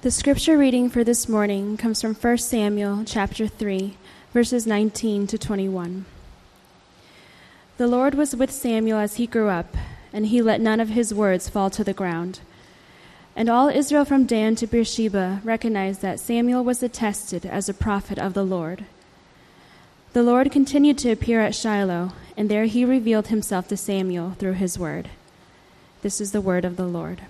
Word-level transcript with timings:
The 0.00 0.12
scripture 0.12 0.56
reading 0.56 0.90
for 0.90 1.02
this 1.02 1.28
morning 1.28 1.76
comes 1.76 2.00
from 2.00 2.14
1 2.14 2.38
Samuel 2.38 3.02
chapter 3.04 3.48
3, 3.48 3.96
verses 4.32 4.64
19 4.64 5.26
to 5.26 5.36
21. 5.36 6.04
The 7.78 7.88
Lord 7.88 8.14
was 8.14 8.36
with 8.36 8.52
Samuel 8.52 9.00
as 9.00 9.16
he 9.16 9.26
grew 9.26 9.48
up, 9.48 9.76
and 10.12 10.26
he 10.26 10.40
let 10.40 10.60
none 10.60 10.78
of 10.78 10.90
his 10.90 11.12
words 11.12 11.48
fall 11.48 11.68
to 11.70 11.82
the 11.82 11.92
ground. 11.92 12.38
And 13.34 13.48
all 13.48 13.68
Israel 13.68 14.04
from 14.04 14.24
Dan 14.24 14.54
to 14.56 14.68
Beersheba 14.68 15.40
recognized 15.42 16.00
that 16.02 16.20
Samuel 16.20 16.62
was 16.62 16.80
attested 16.80 17.44
as 17.44 17.68
a 17.68 17.74
prophet 17.74 18.20
of 18.20 18.34
the 18.34 18.44
Lord. 18.44 18.84
The 20.12 20.22
Lord 20.22 20.52
continued 20.52 20.98
to 20.98 21.10
appear 21.10 21.40
at 21.40 21.56
Shiloh, 21.56 22.12
and 22.36 22.48
there 22.48 22.66
he 22.66 22.84
revealed 22.84 23.26
himself 23.26 23.66
to 23.66 23.76
Samuel 23.76 24.36
through 24.38 24.52
his 24.52 24.78
word. 24.78 25.08
This 26.02 26.20
is 26.20 26.30
the 26.30 26.40
word 26.40 26.64
of 26.64 26.76
the 26.76 26.86
Lord. 26.86 27.22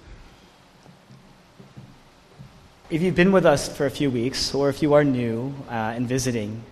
If 2.90 3.02
you've 3.02 3.14
been 3.14 3.32
with 3.32 3.44
us 3.44 3.68
for 3.68 3.84
a 3.84 3.90
few 3.90 4.10
weeks, 4.10 4.54
or 4.54 4.70
if 4.70 4.80
you 4.80 4.94
are 4.94 5.04
new 5.04 5.52
uh, 5.68 5.72
and 5.94 6.08
visiting, 6.08 6.62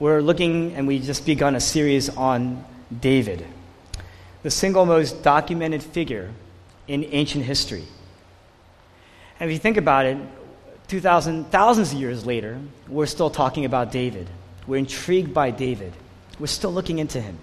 we're 0.00 0.20
looking 0.20 0.74
and 0.74 0.84
we've 0.84 1.04
just 1.04 1.24
begun 1.24 1.54
a 1.54 1.60
series 1.60 2.08
on 2.08 2.64
David, 3.00 3.46
the 4.42 4.50
single 4.50 4.84
most 4.84 5.22
documented 5.22 5.80
figure 5.80 6.32
in 6.88 7.04
ancient 7.04 7.44
history. 7.44 7.84
And 9.38 9.48
if 9.48 9.54
you 9.54 9.60
think 9.60 9.76
about 9.76 10.06
it, 10.06 10.18
2,000, 10.88 11.52
thousands 11.52 11.92
of 11.92 12.00
years 12.00 12.26
later, 12.26 12.58
we're 12.88 13.06
still 13.06 13.30
talking 13.30 13.64
about 13.64 13.92
David. 13.92 14.28
We're 14.66 14.78
intrigued 14.78 15.32
by 15.32 15.52
David. 15.52 15.92
We're 16.40 16.48
still 16.48 16.72
looking 16.72 16.98
into 16.98 17.20
him. 17.20 17.38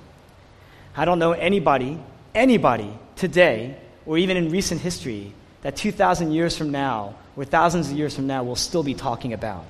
I 0.97 1.05
don't 1.05 1.19
know 1.19 1.31
anybody, 1.31 1.97
anybody 2.35 2.91
today, 3.15 3.77
or 4.05 4.17
even 4.17 4.35
in 4.35 4.51
recent 4.51 4.81
history, 4.81 5.31
that 5.61 5.77
2,000 5.77 6.33
years 6.33 6.57
from 6.57 6.71
now 6.71 7.15
or 7.37 7.45
thousands 7.45 7.89
of 7.89 7.95
years 7.95 8.15
from 8.15 8.27
now 8.27 8.43
we'll 8.43 8.55
still 8.55 8.83
be 8.83 8.95
talking 8.95 9.31
about. 9.31 9.63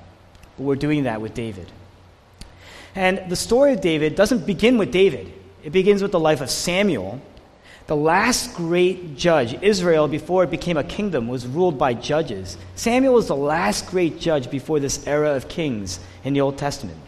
But 0.56 0.64
we're 0.64 0.76
doing 0.76 1.04
that 1.04 1.20
with 1.20 1.34
David. 1.34 1.70
And 2.94 3.30
the 3.30 3.36
story 3.36 3.74
of 3.74 3.80
David 3.80 4.16
doesn't 4.16 4.46
begin 4.46 4.78
with 4.78 4.90
David, 4.90 5.32
it 5.62 5.70
begins 5.70 6.02
with 6.02 6.10
the 6.10 6.18
life 6.18 6.40
of 6.40 6.50
Samuel. 6.50 7.20
The 7.86 7.96
last 7.96 8.54
great 8.54 9.16
judge, 9.16 9.54
Israel, 9.62 10.08
before 10.08 10.44
it 10.44 10.50
became 10.50 10.76
a 10.76 10.84
kingdom, 10.84 11.26
was 11.26 11.46
ruled 11.46 11.78
by 11.78 11.94
judges. 11.94 12.58
Samuel 12.74 13.14
was 13.14 13.28
the 13.28 13.36
last 13.36 13.86
great 13.86 14.20
judge 14.20 14.50
before 14.50 14.78
this 14.78 15.06
era 15.06 15.30
of 15.30 15.48
kings 15.48 15.98
in 16.22 16.34
the 16.34 16.42
Old 16.42 16.58
Testament. 16.58 16.98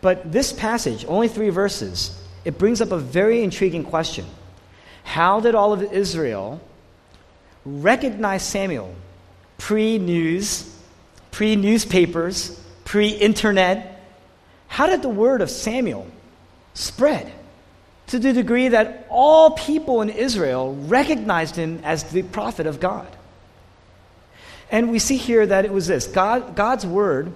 But 0.00 0.30
this 0.30 0.52
passage, 0.52 1.04
only 1.08 1.26
three 1.26 1.48
verses, 1.48 2.16
it 2.44 2.58
brings 2.58 2.80
up 2.80 2.92
a 2.92 2.98
very 2.98 3.42
intriguing 3.42 3.82
question. 3.82 4.24
How 5.02 5.40
did 5.40 5.56
all 5.56 5.72
of 5.72 5.82
Israel 5.82 6.60
recognize 7.64 8.44
Samuel 8.44 8.94
pre 9.58 9.98
news, 9.98 10.72
pre 11.30 11.56
newspapers, 11.56 12.60
pre 12.84 13.08
internet, 13.08 14.04
how 14.68 14.86
did 14.86 15.02
the 15.02 15.08
word 15.08 15.40
of 15.40 15.50
Samuel 15.50 16.06
spread? 16.74 17.32
To 18.08 18.18
the 18.18 18.32
degree 18.32 18.68
that 18.68 19.06
all 19.10 19.50
people 19.50 20.02
in 20.02 20.10
Israel 20.10 20.74
recognized 20.74 21.56
him 21.56 21.80
as 21.82 22.04
the 22.04 22.22
prophet 22.22 22.66
of 22.66 22.78
God. 22.78 23.08
And 24.70 24.90
we 24.90 24.98
see 24.98 25.16
here 25.16 25.46
that 25.46 25.64
it 25.64 25.72
was 25.72 25.86
this 25.86 26.06
God, 26.06 26.54
God's 26.54 26.86
word, 26.86 27.32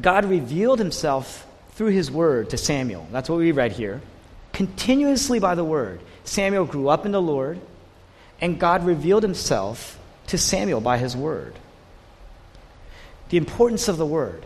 God 0.00 0.24
revealed 0.24 0.78
himself 0.78 1.46
through 1.70 1.90
his 1.90 2.10
word 2.10 2.50
to 2.50 2.56
Samuel. 2.56 3.06
That's 3.12 3.28
what 3.28 3.38
we 3.38 3.52
read 3.52 3.72
here. 3.72 4.00
Continuously 4.52 5.38
by 5.38 5.54
the 5.54 5.64
word. 5.64 6.00
Samuel 6.24 6.64
grew 6.64 6.88
up 6.88 7.06
in 7.06 7.12
the 7.12 7.20
Lord, 7.20 7.60
and 8.40 8.58
God 8.58 8.84
revealed 8.84 9.22
himself 9.22 9.95
to 10.28 10.38
Samuel 10.38 10.80
by 10.80 10.98
his 10.98 11.16
word. 11.16 11.54
The 13.28 13.36
importance 13.36 13.88
of 13.88 13.96
the 13.96 14.06
word. 14.06 14.44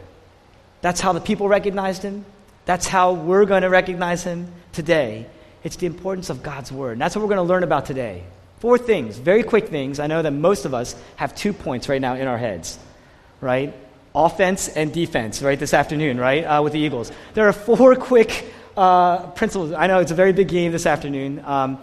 That's 0.81 1.01
how 1.01 1.13
the 1.13 1.21
people 1.21 1.49
recognized 1.49 2.03
him. 2.03 2.25
That's 2.65 2.87
how 2.87 3.13
we're 3.13 3.45
going 3.45 3.63
to 3.63 3.71
recognize 3.71 4.23
him 4.25 4.53
today. 4.73 5.27
It's 5.63 5.77
the 5.77 5.87
importance 5.87 6.31
of 6.31 6.43
God's 6.43 6.73
word. 6.73 6.93
And 6.93 7.01
that's 7.01 7.15
what 7.15 7.23
we're 7.23 7.35
going 7.35 7.47
to 7.47 7.53
learn 7.53 7.63
about 7.63 7.87
today. 7.87 8.25
Four 8.61 8.79
things, 8.79 9.17
very 9.19 9.43
quick 9.43 9.69
things. 9.69 9.99
I 9.99 10.07
know 10.07 10.23
that 10.23 10.33
most 10.33 10.65
of 10.65 10.75
us 10.75 10.95
have 11.17 11.35
two 11.35 11.53
points 11.53 11.89
right 11.89 12.01
now 12.01 12.15
in 12.15 12.27
our 12.27 12.39
heads, 12.39 12.79
right? 13.41 13.75
Offense 14.15 14.69
and 14.69 14.93
defense, 14.93 15.43
right, 15.43 15.59
this 15.59 15.73
afternoon, 15.73 16.19
right, 16.19 16.43
uh, 16.45 16.63
with 16.63 16.75
the 16.75 16.79
Eagles. 16.79 17.11
There 17.35 17.49
are 17.49 17.53
four 17.53 17.97
quick 17.97 18.53
uh, 18.77 19.29
principles. 19.29 19.73
I 19.73 19.87
know 19.87 20.01
it's 20.01 20.11
a 20.11 20.15
very 20.15 20.33
big 20.33 20.49
game 20.49 20.73
this 20.73 20.85
afternoon. 20.85 21.43
Um, 21.45 21.79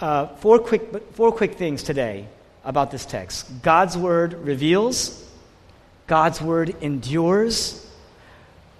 uh, 0.00 0.26
four, 0.36 0.58
quick, 0.58 1.12
four 1.12 1.32
quick 1.32 1.54
things 1.54 1.82
today 1.82 2.28
about 2.64 2.90
this 2.90 3.04
text 3.04 3.62
God's 3.62 3.96
word 3.96 4.34
reveals, 4.34 5.22
God's 6.06 6.40
word 6.40 6.74
endures, 6.80 7.86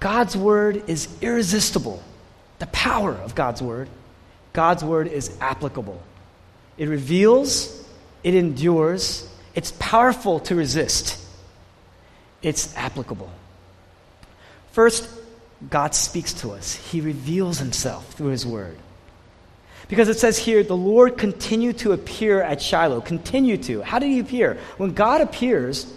God's 0.00 0.36
word 0.36 0.88
is 0.88 1.08
irresistible. 1.20 2.02
The 2.58 2.66
power 2.66 3.12
of 3.12 3.34
God's 3.34 3.62
word. 3.62 3.88
God's 4.52 4.84
word 4.84 5.08
is 5.08 5.36
applicable. 5.40 6.00
It 6.78 6.88
reveals, 6.88 7.84
it 8.22 8.34
endures, 8.34 9.28
it's 9.54 9.72
powerful 9.78 10.40
to 10.40 10.54
resist, 10.54 11.20
it's 12.42 12.74
applicable. 12.76 13.30
First, 14.72 15.08
God 15.70 15.94
speaks 15.94 16.32
to 16.34 16.52
us, 16.52 16.74
He 16.74 17.00
reveals 17.00 17.58
Himself 17.58 18.12
through 18.12 18.28
His 18.28 18.46
word. 18.46 18.76
Because 19.88 20.08
it 20.08 20.18
says 20.18 20.38
here, 20.38 20.62
the 20.62 20.76
Lord 20.76 21.18
continued 21.18 21.78
to 21.78 21.92
appear 21.92 22.42
at 22.42 22.62
Shiloh. 22.62 23.00
Continue 23.00 23.56
to. 23.58 23.82
How 23.82 23.98
did 23.98 24.08
he 24.08 24.18
appear? 24.18 24.58
When 24.76 24.94
God 24.94 25.20
appears, 25.20 25.92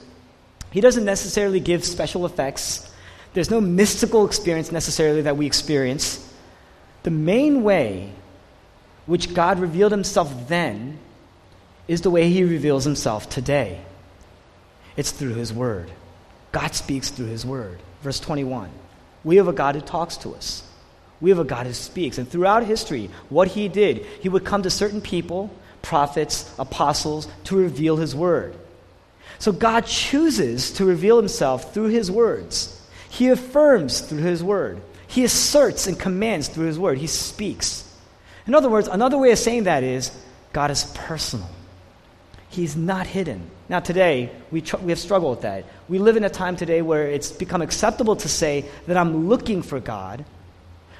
he 0.72 0.82
doesn't 0.82 1.06
necessarily 1.06 1.60
give 1.60 1.86
special 1.86 2.26
effects. 2.26 2.92
There's 3.34 3.50
no 3.50 3.62
mystical 3.62 4.26
experience 4.26 4.72
necessarily 4.72 5.22
that 5.24 5.38
we 5.38 5.46
experience. 5.46 6.24
The 7.04 7.12
main 7.12 7.64
way 7.64 8.12
which 9.06 9.34
God 9.34 9.60
revealed 9.60 9.94
himself 9.94 10.48
then 10.50 11.00
is 11.88 12.02
the 12.02 12.10
way 12.10 12.30
he 12.30 12.44
reveals 12.44 12.84
himself 12.84 13.30
today. 13.30 13.80
It's 14.98 15.12
through 15.12 15.36
his 15.36 15.54
word. 15.54 15.90
God 16.52 16.76
speaks 16.76 17.10
through 17.10 17.28
his 17.28 17.46
word. 17.46 17.80
Verse 18.02 18.20
21. 18.20 18.70
We 19.24 19.38
have 19.38 19.48
a 19.48 19.54
God 19.54 19.76
who 19.76 19.82
talks 19.82 20.18
to 20.18 20.36
us. 20.36 20.67
We 21.20 21.30
have 21.32 21.40
a 21.40 21.44
God 21.44 21.66
who 21.66 21.74
speaks. 21.74 22.18
And 22.18 22.30
throughout 22.30 22.64
history, 22.64 23.10
what 23.30 23.48
he 23.48 23.68
did, 23.68 24.06
he 24.22 24.30
would 24.30 24.46
come 24.46 24.64
to 24.64 24.70
certain 24.70 25.02
people, 25.02 25.52
prophets, 25.82 26.54
apostles, 26.60 27.28
to 27.46 27.56
reveal 27.56 27.98
his 27.98 28.16
word. 28.16 28.56
So 29.40 29.52
God 29.52 29.86
chooses 29.86 30.72
to 30.74 30.86
reveal 30.86 31.18
himself 31.18 31.74
through 31.74 31.90
his 31.90 32.10
words. 32.12 32.74
He 33.10 33.30
affirms 33.30 34.02
through 34.02 34.20
his 34.20 34.44
word. 34.44 34.82
He 35.08 35.24
asserts 35.24 35.88
and 35.88 36.00
commands 36.00 36.48
through 36.48 36.68
his 36.68 36.80
word. 36.80 36.98
He 36.98 37.08
speaks. 37.08 37.84
In 38.46 38.56
other 38.56 38.70
words, 38.70 38.88
another 38.88 39.18
way 39.18 39.32
of 39.32 39.40
saying 39.40 39.64
that 39.64 39.84
is 39.84 40.12
God 40.54 40.72
is 40.72 40.84
personal. 40.96 41.50
He's 42.50 42.76
not 42.76 43.08
hidden. 43.08 43.50
Now, 43.70 43.80
today, 43.82 44.32
we, 44.52 44.62
tr- 44.62 44.78
we 44.78 44.92
have 44.92 45.00
struggled 45.00 45.38
with 45.38 45.42
that. 45.42 45.66
We 45.90 46.00
live 46.00 46.16
in 46.16 46.24
a 46.24 46.30
time 46.30 46.56
today 46.56 46.82
where 46.82 47.08
it's 47.08 47.32
become 47.32 47.62
acceptable 47.62 48.16
to 48.18 48.30
say 48.30 48.66
that 48.88 48.96
I'm 48.98 49.28
looking 49.28 49.62
for 49.62 49.80
God 49.80 50.24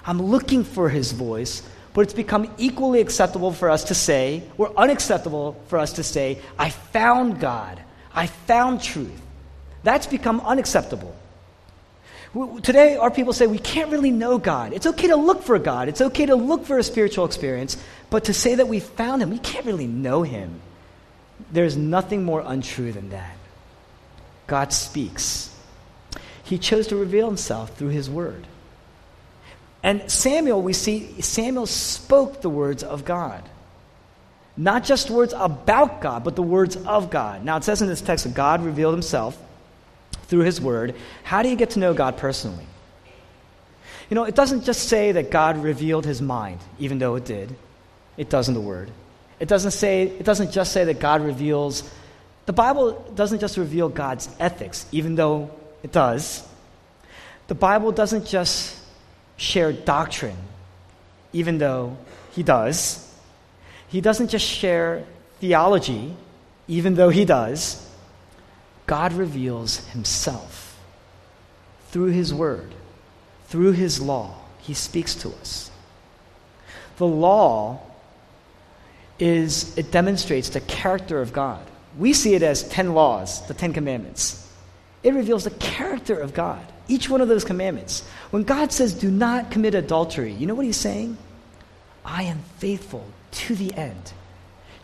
I'm 0.08 0.22
looking 0.22 0.64
for 0.64 0.88
his 0.88 1.12
voice, 1.12 1.62
but 1.94 2.02
it's 2.02 2.14
become 2.14 2.50
equally 2.58 3.02
acceptable 3.02 3.52
for 3.52 3.70
us 3.70 3.84
to 3.86 3.94
say, 3.94 4.44
or 4.58 4.72
unacceptable 4.78 5.62
for 5.68 5.78
us 5.78 5.94
to 5.94 6.04
say, 6.04 6.40
I 6.58 6.70
found 6.70 7.42
God. 7.42 7.82
I 8.14 8.28
found 8.28 8.82
truth. 8.82 9.22
That's 9.84 10.08
become 10.08 10.40
unacceptable. 10.40 11.14
Today, 12.62 12.96
our 12.96 13.12
people 13.12 13.34
say 13.34 13.48
we 13.48 13.60
can't 13.60 13.92
really 13.92 14.12
know 14.12 14.38
God. 14.38 14.74
It's 14.74 14.86
okay 14.86 15.08
to 15.08 15.16
look 15.16 15.44
for 15.44 15.60
God. 15.60 15.90
It's 15.90 16.02
okay 16.02 16.26
to 16.26 16.36
look 16.36 16.66
for 16.66 16.78
a 16.78 16.84
spiritual 16.84 17.26
experience, 17.26 17.78
but 18.10 18.26
to 18.26 18.34
say 18.34 18.56
that 18.56 18.68
we 18.68 18.80
found 18.80 19.22
Him, 19.22 19.30
we 19.30 19.40
can't 19.40 19.66
really 19.66 19.88
know 19.88 20.24
Him. 20.24 20.62
There's 21.52 21.76
nothing 21.76 22.24
more 22.24 22.44
untrue 22.46 22.92
than 22.92 23.10
that. 23.10 23.36
God 24.46 24.72
speaks. 24.72 25.54
He 26.44 26.58
chose 26.58 26.88
to 26.88 26.96
reveal 26.96 27.28
Himself 27.28 27.76
through 27.78 27.90
His 27.90 28.10
Word. 28.10 28.48
And 29.84 30.10
Samuel, 30.12 30.62
we 30.62 30.74
see, 30.74 31.22
Samuel 31.22 31.66
spoke 31.66 32.42
the 32.42 32.50
words 32.50 32.84
of 32.84 33.06
God. 33.06 33.44
Not 34.56 34.84
just 34.84 35.12
words 35.12 35.34
about 35.38 36.02
God, 36.02 36.24
but 36.24 36.36
the 36.36 36.44
words 36.44 36.76
of 36.76 37.12
God. 37.12 37.46
Now, 37.46 37.58
it 37.58 37.64
says 37.64 37.82
in 37.82 37.88
this 37.88 38.02
text 38.02 38.24
that 38.26 38.34
God 38.34 38.64
revealed 38.64 38.94
himself 38.94 39.38
through 40.24 40.42
his 40.42 40.60
word. 40.60 40.96
How 41.24 41.44
do 41.44 41.50
you 41.50 41.56
get 41.56 41.72
to 41.72 41.80
know 41.80 41.94
God 41.94 42.18
personally? 42.18 42.66
You 44.10 44.16
know, 44.16 44.24
it 44.24 44.36
doesn't 44.36 44.64
just 44.64 44.88
say 44.88 45.12
that 45.12 45.32
God 45.32 45.58
revealed 45.62 46.06
his 46.06 46.22
mind, 46.22 46.60
even 46.80 46.98
though 46.98 47.16
it 47.16 47.26
did. 47.26 47.56
It 48.16 48.30
does 48.30 48.48
in 48.48 48.54
the 48.54 48.62
word. 48.62 48.90
It 49.40 49.48
doesn't 49.48 49.72
say 49.72 50.04
it 50.04 50.24
doesn't 50.24 50.52
just 50.52 50.72
say 50.72 50.86
that 50.86 51.00
God 51.00 51.22
reveals 51.22 51.90
the 52.48 52.54
Bible 52.54 52.94
doesn't 53.14 53.40
just 53.40 53.58
reveal 53.58 53.90
God's 53.90 54.30
ethics, 54.40 54.86
even 54.92 55.16
though 55.16 55.52
it 55.84 55.92
does. 55.92 56.48
The 57.48 57.56
Bible 57.56 57.92
doesn't 57.92 58.26
just 58.26 58.77
share 59.38 59.72
doctrine, 59.72 60.38
even 61.32 61.58
though 61.60 61.98
he 62.34 62.44
does. 62.44 63.04
He 63.88 64.02
doesn't 64.02 64.30
just 64.30 64.46
share 64.46 65.04
theology, 65.40 66.16
even 66.68 66.96
though 66.96 67.10
he 67.10 67.24
does. 67.24 67.84
God 68.86 69.14
reveals 69.14 69.86
himself 69.90 70.80
through 71.90 72.12
his 72.12 72.34
word, 72.34 72.74
through 73.48 73.72
his 73.74 74.02
law. 74.02 74.36
He 74.60 74.74
speaks 74.74 75.16
to 75.16 75.30
us. 75.30 75.72
The 76.98 77.08
law 77.08 77.80
is, 79.20 79.78
it 79.78 79.92
demonstrates 79.92 80.50
the 80.50 80.62
character 80.62 81.22
of 81.22 81.32
God. 81.32 81.66
We 81.98 82.14
see 82.14 82.36
it 82.36 82.44
as 82.44 82.68
10 82.70 82.94
laws, 82.94 83.46
the 83.48 83.54
10 83.54 83.74
commandments. 83.74 84.52
It 85.04 85.14
reveals 85.14 85.44
the 85.44 85.52
character 85.52 86.20
of 86.20 86.34
God, 86.34 86.66
each 86.88 87.10
one 87.10 87.22
of 87.22 87.28
those 87.28 87.44
commandments. 87.44 88.08
When 88.32 88.44
God 88.44 88.72
says, 88.72 88.94
do 88.94 89.12
not 89.12 89.52
commit 89.52 89.76
adultery, 89.76 90.34
you 90.34 90.48
know 90.48 90.56
what 90.56 90.66
he's 90.66 90.78
saying? 90.78 91.18
I 92.06 92.24
am 92.24 92.40
faithful 92.58 93.06
to 93.32 93.56
the 93.56 93.74
end. 93.74 94.14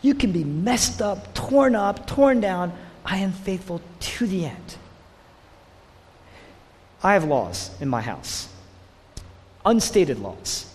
You 0.02 0.14
can 0.14 0.32
be 0.32 0.44
messed 0.44 1.00
up, 1.00 1.34
torn 1.34 1.74
up, 1.74 2.06
torn 2.06 2.40
down. 2.40 2.72
I 3.04 3.18
am 3.18 3.32
faithful 3.32 3.80
to 4.00 4.26
the 4.26 4.44
end. 4.44 4.76
I 7.02 7.14
have 7.14 7.24
laws 7.24 7.70
in 7.80 7.88
my 7.88 8.00
house, 8.00 8.48
unstated 9.64 10.18
laws. 10.18 10.70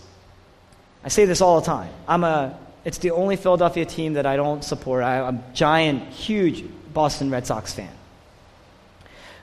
I 1.04 1.08
say 1.08 1.24
this 1.24 1.40
all 1.40 1.60
the 1.60 1.66
time. 1.66 1.92
I'm 2.06 2.24
a, 2.24 2.58
it's 2.84 2.98
the 2.98 3.12
only 3.12 3.36
Philadelphia 3.36 3.84
team 3.84 4.14
that 4.14 4.26
I 4.26 4.36
don't 4.36 4.62
support. 4.64 5.02
I, 5.02 5.20
I'm 5.20 5.36
a 5.36 5.44
giant, 5.54 6.08
huge 6.12 6.64
Boston 6.92 7.30
Red 7.30 7.46
Sox 7.46 7.72
fan. 7.72 7.90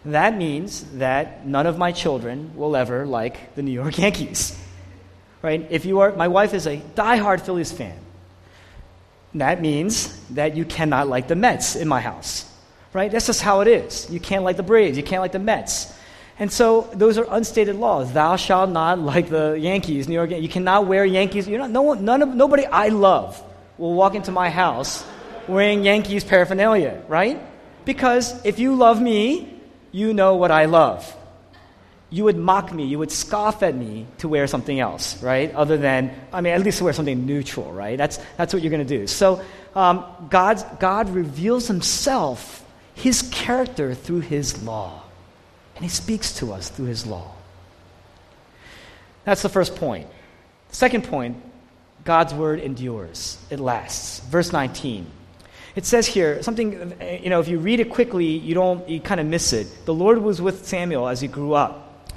That 0.08 0.38
means 0.38 0.84
that 0.94 1.46
none 1.46 1.68
of 1.68 1.78
my 1.78 1.92
children 1.92 2.56
will 2.56 2.78
ever 2.78 3.06
like 3.06 3.56
the 3.56 3.62
New 3.62 3.74
York 3.74 3.98
Yankees. 4.06 4.58
Right? 5.42 5.68
If 5.70 5.86
you 5.86 6.00
are, 6.00 6.14
my 6.14 6.30
wife 6.30 6.54
is 6.54 6.66
a 6.66 6.78
diehard 6.78 7.42
Phillies 7.42 7.74
fan. 7.74 8.00
That 9.36 9.62
means 9.62 10.18
that 10.30 10.56
you 10.56 10.64
cannot 10.64 11.10
like 11.10 11.28
the 11.28 11.36
Mets 11.36 11.76
in 11.76 11.90
my 11.90 12.00
house. 12.00 12.50
Right? 12.94 13.12
That's 13.12 13.28
just 13.28 13.42
how 13.42 13.60
it 13.60 13.68
is. 13.68 14.10
You 14.10 14.22
can't 14.22 14.46
like 14.46 14.56
the 14.56 14.64
Braves, 14.64 14.96
you 14.96 15.04
can't 15.04 15.22
like 15.22 15.34
the 15.34 15.40
Mets. 15.40 15.94
And 16.40 16.52
so 16.52 16.90
those 16.94 17.18
are 17.18 17.26
unstated 17.30 17.76
laws. 17.76 18.14
Thou 18.14 18.38
shalt 18.38 18.70
not 18.70 19.00
like 19.00 19.28
the 19.30 19.60
Yankees, 19.60 20.08
New 20.08 20.14
York. 20.14 20.32
You 20.32 20.48
cannot 20.48 20.88
wear 20.88 21.04
Yankees. 21.04 21.50
You're 21.50 21.60
not, 21.60 21.72
no 21.72 21.82
one, 21.82 22.06
none 22.06 22.22
of, 22.22 22.34
nobody 22.34 22.66
I 22.66 22.90
love 22.90 23.44
will 23.78 23.94
walk 23.94 24.16
into 24.16 24.32
my 24.32 24.50
house 24.50 25.04
wearing 25.50 25.84
Yankees 25.84 26.24
paraphernalia, 26.24 27.04
right? 27.10 27.42
Because 27.84 28.46
if 28.46 28.60
you 28.60 28.76
love 28.76 29.02
me, 29.02 29.57
you 29.92 30.14
know 30.14 30.36
what 30.36 30.52
I 30.52 30.66
love. 30.66 31.16
You 32.10 32.24
would 32.26 32.38
mock 32.38 32.72
me, 32.72 32.86
you 32.86 33.00
would 33.00 33.12
scoff 33.12 33.64
at 33.64 33.76
me 33.76 34.08
to 34.20 34.30
wear 34.30 34.48
something 34.48 34.80
else, 34.80 35.22
right? 35.22 35.54
Other 35.54 35.78
than, 35.78 36.14
I 36.32 36.40
mean, 36.42 36.54
at 36.54 36.62
least 36.62 36.82
wear 36.82 36.94
something 36.94 37.26
neutral, 37.26 37.72
right? 37.72 37.98
That's, 37.98 38.18
that's 38.38 38.54
what 38.54 38.64
you're 38.64 38.72
going 38.72 38.88
to 38.88 38.98
do. 38.98 39.08
So 39.08 39.42
um, 39.76 40.06
God, 40.30 40.80
God 40.80 41.10
reveals 41.10 41.68
himself, 41.68 42.66
his 42.96 43.24
character, 43.32 43.94
through 43.94 44.22
his 44.22 44.64
law. 44.64 45.04
And 45.76 45.84
he 45.84 45.90
speaks 45.90 46.34
to 46.40 46.54
us 46.54 46.70
through 46.70 46.88
his 46.88 47.06
law. 47.06 47.32
That's 49.26 49.42
the 49.42 49.50
first 49.50 49.76
point. 49.76 50.08
Second 50.72 51.04
point 51.04 51.38
God's 52.06 52.34
word 52.34 52.62
endures, 52.62 53.38
it 53.50 53.60
lasts. 53.60 54.22
Verse 54.22 54.54
19. 54.54 55.06
It 55.78 55.86
says 55.86 56.08
here 56.08 56.42
something, 56.42 56.96
you 57.22 57.30
know, 57.30 57.40
if 57.40 57.48
you 57.48 57.60
read 57.60 57.80
it 57.80 57.92
quickly, 57.92 58.26
you 58.26 58.56
don't, 58.56 58.90
you 58.90 59.00
kind 59.00 59.20
of 59.22 59.28
miss 59.28 59.54
it. 59.54 59.86
The 59.86 59.94
Lord 59.94 60.18
was 60.18 60.42
with 60.42 60.66
Samuel 60.66 61.08
as 61.08 61.22
he 61.22 61.28
grew 61.28 61.54
up, 61.54 62.12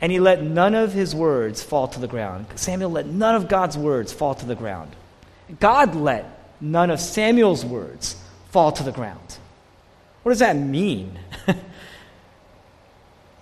and 0.00 0.10
he 0.10 0.18
let 0.18 0.42
none 0.42 0.74
of 0.74 0.92
his 0.92 1.14
words 1.14 1.62
fall 1.62 1.86
to 1.86 2.00
the 2.00 2.08
ground. 2.08 2.46
Samuel 2.56 2.90
let 2.90 3.06
none 3.06 3.36
of 3.36 3.46
God's 3.46 3.78
words 3.78 4.12
fall 4.12 4.34
to 4.34 4.44
the 4.44 4.56
ground. 4.56 4.96
God 5.60 5.94
let 5.94 6.24
none 6.60 6.90
of 6.90 6.98
Samuel's 6.98 7.64
words 7.64 8.20
fall 8.50 8.72
to 8.72 8.82
the 8.82 8.90
ground. 8.90 9.38
What 10.24 10.32
does 10.32 10.40
that 10.40 10.56
mean? 10.56 11.16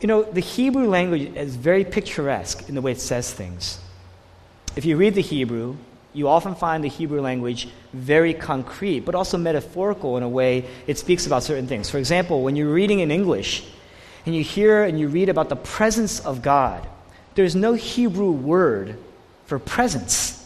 you 0.02 0.06
know, 0.06 0.22
the 0.22 0.40
Hebrew 0.40 0.86
language 0.86 1.34
is 1.34 1.56
very 1.56 1.86
picturesque 1.86 2.68
in 2.68 2.74
the 2.74 2.82
way 2.82 2.92
it 2.92 3.00
says 3.00 3.32
things. 3.32 3.80
If 4.76 4.84
you 4.84 4.98
read 4.98 5.14
the 5.14 5.22
Hebrew, 5.22 5.78
you 6.14 6.28
often 6.28 6.54
find 6.54 6.84
the 6.84 6.88
Hebrew 6.88 7.20
language 7.20 7.68
very 7.92 8.34
concrete, 8.34 9.00
but 9.00 9.14
also 9.14 9.38
metaphorical 9.38 10.16
in 10.16 10.22
a 10.22 10.28
way 10.28 10.66
it 10.86 10.98
speaks 10.98 11.26
about 11.26 11.42
certain 11.42 11.66
things. 11.66 11.88
For 11.88 11.98
example, 11.98 12.42
when 12.42 12.54
you're 12.54 12.72
reading 12.72 13.00
in 13.00 13.10
English 13.10 13.64
and 14.26 14.34
you 14.34 14.42
hear 14.42 14.82
and 14.82 15.00
you 15.00 15.08
read 15.08 15.28
about 15.28 15.48
the 15.48 15.56
presence 15.56 16.20
of 16.20 16.42
God, 16.42 16.86
there's 17.34 17.56
no 17.56 17.72
Hebrew 17.72 18.30
word 18.30 18.98
for 19.46 19.58
presence. 19.58 20.38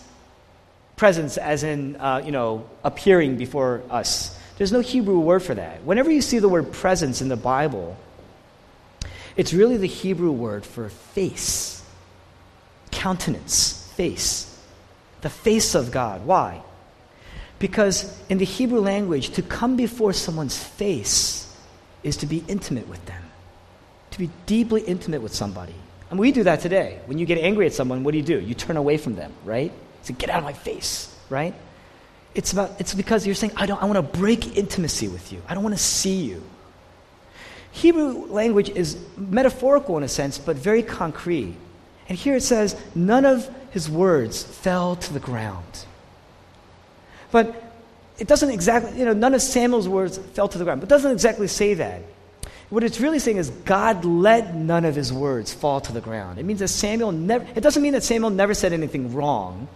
Presence, 0.97 1.37
as 1.37 1.65
in, 1.65 1.97
uh, 1.97 2.23
you 2.25 2.31
know, 2.31 2.69
appearing 2.85 3.37
before 3.37 3.83
us. 3.91 4.39
There's 4.59 4.73
no 4.73 4.81
Hebrew 4.81 5.19
word 5.19 5.43
for 5.43 5.55
that. 5.55 5.83
Whenever 5.83 6.11
you 6.11 6.23
see 6.23 6.39
the 6.39 6.49
word 6.49 6.73
presence 6.73 7.21
in 7.21 7.29
the 7.29 7.37
Bible, 7.37 7.97
it's 9.37 9.53
really 9.53 9.77
the 9.77 9.87
Hebrew 9.87 10.31
word 10.31 10.65
for 10.65 10.89
face, 10.89 11.85
countenance, 12.93 13.93
face 13.97 14.56
the 15.21 15.31
face 15.31 15.75
of 15.75 15.91
God. 15.91 16.27
Why? 16.27 16.63
Because 17.59 18.21
in 18.29 18.39
the 18.39 18.45
Hebrew 18.45 18.81
language, 18.81 19.31
to 19.31 19.43
come 19.43 19.77
before 19.77 20.13
someone's 20.13 20.63
face 20.63 21.57
is 22.03 22.17
to 22.19 22.27
be 22.27 22.45
intimate 22.49 22.89
with 22.89 23.05
them, 23.07 23.23
to 24.11 24.19
be 24.19 24.31
deeply 24.45 24.83
intimate 24.83 25.23
with 25.23 25.35
somebody. 25.35 25.75
And 26.11 26.19
we 26.19 26.33
do 26.33 26.45
that 26.45 26.61
today. 26.61 27.01
When 27.07 27.19
you 27.19 27.27
get 27.27 27.39
angry 27.39 27.67
at 27.67 27.73
someone, 27.73 28.05
what 28.05 28.13
do 28.13 28.19
you 28.19 28.25
do? 28.25 28.41
You 28.41 28.55
turn 28.55 28.77
away 28.77 28.97
from 28.97 29.17
them, 29.17 29.33
right? 29.45 29.73
You 29.73 30.05
say, 30.05 30.15
get 30.15 30.31
out 30.31 30.39
of 30.39 30.45
my 30.45 30.53
face, 30.53 31.15
right? 31.31 31.55
It's, 32.35 32.53
about, 32.53 32.79
it's 32.79 32.95
because 32.95 33.27
you're 33.27 33.35
saying, 33.35 33.55
I, 33.57 33.67
don't, 33.67 33.83
I 33.83 33.87
want 33.87 33.97
to 33.97 34.19
break 34.19 34.57
intimacy 34.57 35.09
with 35.09 35.33
you. 35.33 35.43
I 35.49 35.55
don't 35.55 35.65
want 35.65 35.75
to 35.75 35.83
see 35.83 36.17
you. 36.17 36.43
Hebrew 37.73 38.27
language 38.27 38.71
is 38.71 38.99
metaphorical 39.17 39.97
in 39.97 40.03
a 40.03 40.09
sense, 40.09 40.39
but 40.39 40.57
very 40.57 40.83
concrete. 40.83 41.57
And 42.09 42.17
here 42.17 42.37
it 42.37 42.43
says, 42.43 42.77
none 42.95 43.25
of 43.25 43.49
his 43.71 43.91
words 43.91 44.43
fell 44.43 44.97
to 44.97 45.13
the 45.13 45.21
ground. 45.21 45.85
But 47.31 47.63
it 48.19 48.29
doesn't 48.29 48.51
exactly, 48.51 48.99
you 48.99 49.05
know, 49.05 49.13
none 49.13 49.35
of 49.35 49.43
Samuel's 49.43 49.89
words 49.89 50.19
fell 50.19 50.49
to 50.49 50.59
the 50.59 50.65
ground, 50.65 50.81
but 50.81 50.89
it 50.89 50.91
doesn't 50.91 51.13
exactly 51.13 51.49
say 51.49 51.75
that. 51.75 52.03
What 52.71 52.83
it's 52.83 53.01
really 53.01 53.19
saying 53.19 53.37
is 53.37 53.51
God 53.51 54.05
let 54.05 54.55
none 54.55 54.85
of 54.85 54.95
his 54.95 55.13
words 55.13 55.53
fall 55.53 55.81
to 55.83 55.93
the 55.93 56.01
ground. 56.01 56.39
It 56.39 56.45
means 56.45 56.61
that 56.61 56.69
Samuel 56.69 57.13
never, 57.13 57.47
it 57.55 57.61
doesn't 57.61 57.83
mean 57.83 57.93
that 57.93 58.03
Samuel 58.03 58.31
never 58.31 58.55
said 58.55 58.73
anything 58.73 59.15
wrong. 59.15 59.69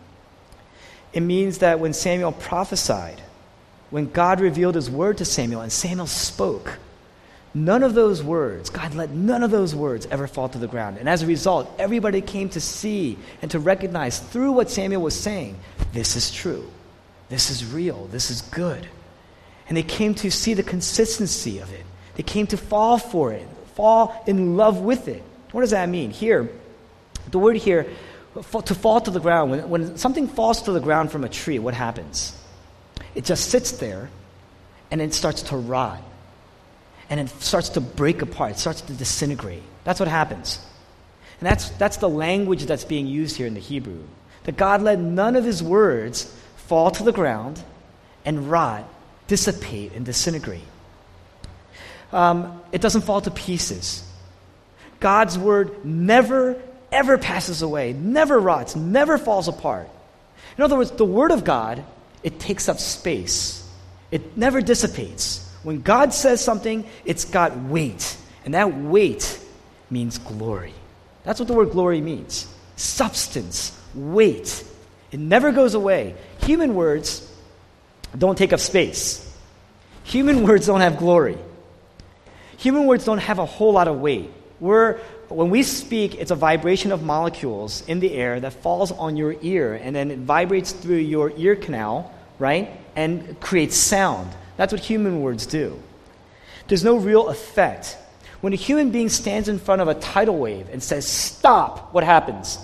It 1.12 1.20
means 1.20 1.58
that 1.58 1.78
when 1.78 1.92
Samuel 1.92 2.32
prophesied, 2.32 3.20
when 3.90 4.10
God 4.10 4.40
revealed 4.40 4.76
his 4.76 4.88
word 4.88 5.18
to 5.18 5.24
Samuel 5.24 5.60
and 5.60 5.72
Samuel 5.72 6.06
spoke, 6.06 6.78
None 7.52 7.82
of 7.82 7.94
those 7.94 8.22
words, 8.22 8.70
God 8.70 8.94
let 8.94 9.10
none 9.10 9.42
of 9.42 9.50
those 9.50 9.74
words 9.74 10.06
ever 10.06 10.28
fall 10.28 10.48
to 10.50 10.58
the 10.58 10.68
ground. 10.68 10.98
And 10.98 11.08
as 11.08 11.22
a 11.22 11.26
result, 11.26 11.68
everybody 11.78 12.20
came 12.20 12.48
to 12.50 12.60
see 12.60 13.18
and 13.42 13.50
to 13.50 13.58
recognize 13.58 14.20
through 14.20 14.52
what 14.52 14.70
Samuel 14.70 15.02
was 15.02 15.18
saying 15.18 15.58
this 15.92 16.14
is 16.14 16.30
true, 16.30 16.70
this 17.28 17.50
is 17.50 17.64
real, 17.64 18.06
this 18.06 18.30
is 18.30 18.42
good. 18.42 18.86
And 19.68 19.76
they 19.76 19.82
came 19.82 20.14
to 20.16 20.30
see 20.30 20.54
the 20.54 20.62
consistency 20.62 21.58
of 21.58 21.72
it, 21.72 21.84
they 22.14 22.22
came 22.22 22.46
to 22.48 22.56
fall 22.56 22.98
for 22.98 23.32
it, 23.32 23.48
fall 23.74 24.22
in 24.28 24.56
love 24.56 24.80
with 24.80 25.08
it. 25.08 25.22
What 25.50 25.62
does 25.62 25.70
that 25.70 25.88
mean? 25.88 26.10
Here, 26.10 26.48
the 27.32 27.40
word 27.40 27.56
here, 27.56 27.88
to 28.34 28.74
fall 28.76 29.00
to 29.00 29.10
the 29.10 29.18
ground, 29.18 29.50
when, 29.50 29.68
when 29.68 29.96
something 29.96 30.28
falls 30.28 30.62
to 30.62 30.72
the 30.72 30.80
ground 30.80 31.10
from 31.10 31.24
a 31.24 31.28
tree, 31.28 31.58
what 31.58 31.74
happens? 31.74 32.36
It 33.16 33.24
just 33.24 33.50
sits 33.50 33.72
there 33.72 34.08
and 34.92 35.00
it 35.00 35.14
starts 35.14 35.42
to 35.42 35.56
rot 35.56 36.00
and 37.10 37.18
it 37.18 37.28
starts 37.42 37.70
to 37.70 37.80
break 37.80 38.22
apart, 38.22 38.52
it 38.52 38.58
starts 38.58 38.80
to 38.82 38.92
disintegrate. 38.92 39.62
That's 39.84 39.98
what 39.98 40.08
happens. 40.08 40.64
And 41.40 41.48
that's, 41.48 41.70
that's 41.70 41.96
the 41.96 42.08
language 42.08 42.64
that's 42.64 42.84
being 42.84 43.06
used 43.06 43.36
here 43.36 43.46
in 43.46 43.54
the 43.54 43.60
Hebrew. 43.60 44.02
That 44.44 44.56
God 44.56 44.80
let 44.82 44.98
none 44.98 45.36
of 45.36 45.44
his 45.44 45.62
words 45.62 46.34
fall 46.68 46.90
to 46.92 47.02
the 47.02 47.12
ground 47.12 47.60
and 48.24 48.50
rot, 48.50 48.88
dissipate, 49.26 49.92
and 49.92 50.06
disintegrate. 50.06 50.62
Um, 52.12 52.62
it 52.72 52.80
doesn't 52.80 53.02
fall 53.02 53.20
to 53.20 53.30
pieces. 53.30 54.06
God's 55.00 55.38
word 55.38 55.84
never, 55.84 56.60
ever 56.92 57.18
passes 57.18 57.62
away, 57.62 57.92
never 57.92 58.38
rots, 58.38 58.76
never 58.76 59.18
falls 59.18 59.48
apart. 59.48 59.88
In 60.56 60.62
other 60.64 60.76
words, 60.76 60.90
the 60.90 61.04
word 61.04 61.30
of 61.32 61.42
God, 61.42 61.82
it 62.22 62.38
takes 62.38 62.68
up 62.68 62.78
space, 62.78 63.66
it 64.10 64.36
never 64.36 64.60
dissipates. 64.60 65.49
When 65.62 65.82
God 65.82 66.14
says 66.14 66.42
something, 66.42 66.86
it's 67.04 67.24
got 67.24 67.56
weight. 67.56 68.16
And 68.44 68.54
that 68.54 68.74
weight 68.74 69.38
means 69.90 70.18
glory. 70.18 70.74
That's 71.24 71.38
what 71.38 71.48
the 71.48 71.54
word 71.54 71.70
glory 71.70 72.00
means 72.00 72.46
substance, 72.76 73.78
weight. 73.94 74.64
It 75.12 75.20
never 75.20 75.52
goes 75.52 75.74
away. 75.74 76.14
Human 76.42 76.74
words 76.74 77.30
don't 78.16 78.38
take 78.38 78.52
up 78.52 78.60
space, 78.60 79.26
human 80.04 80.42
words 80.46 80.66
don't 80.66 80.80
have 80.80 80.96
glory. 80.96 81.36
Human 82.58 82.86
words 82.86 83.06
don't 83.06 83.18
have 83.18 83.38
a 83.38 83.46
whole 83.46 83.72
lot 83.72 83.88
of 83.88 84.00
weight. 84.00 84.30
We're, 84.60 84.98
when 85.28 85.48
we 85.48 85.62
speak, 85.62 86.16
it's 86.16 86.30
a 86.30 86.34
vibration 86.34 86.92
of 86.92 87.02
molecules 87.02 87.82
in 87.86 88.00
the 88.00 88.12
air 88.12 88.38
that 88.38 88.52
falls 88.52 88.92
on 88.92 89.16
your 89.16 89.34
ear 89.40 89.74
and 89.74 89.96
then 89.96 90.10
it 90.10 90.18
vibrates 90.18 90.72
through 90.72 90.96
your 90.96 91.32
ear 91.36 91.56
canal, 91.56 92.12
right? 92.38 92.68
And 92.96 93.40
creates 93.40 93.76
sound. 93.76 94.30
That's 94.60 94.74
what 94.74 94.82
human 94.82 95.22
words 95.22 95.46
do. 95.46 95.80
There's 96.68 96.84
no 96.84 96.98
real 96.98 97.30
effect. 97.30 97.96
When 98.42 98.52
a 98.52 98.56
human 98.56 98.90
being 98.90 99.08
stands 99.08 99.48
in 99.48 99.58
front 99.58 99.80
of 99.80 99.88
a 99.88 99.94
tidal 99.94 100.36
wave 100.36 100.68
and 100.70 100.82
says, 100.82 101.08
Stop, 101.08 101.94
what 101.94 102.04
happens? 102.04 102.58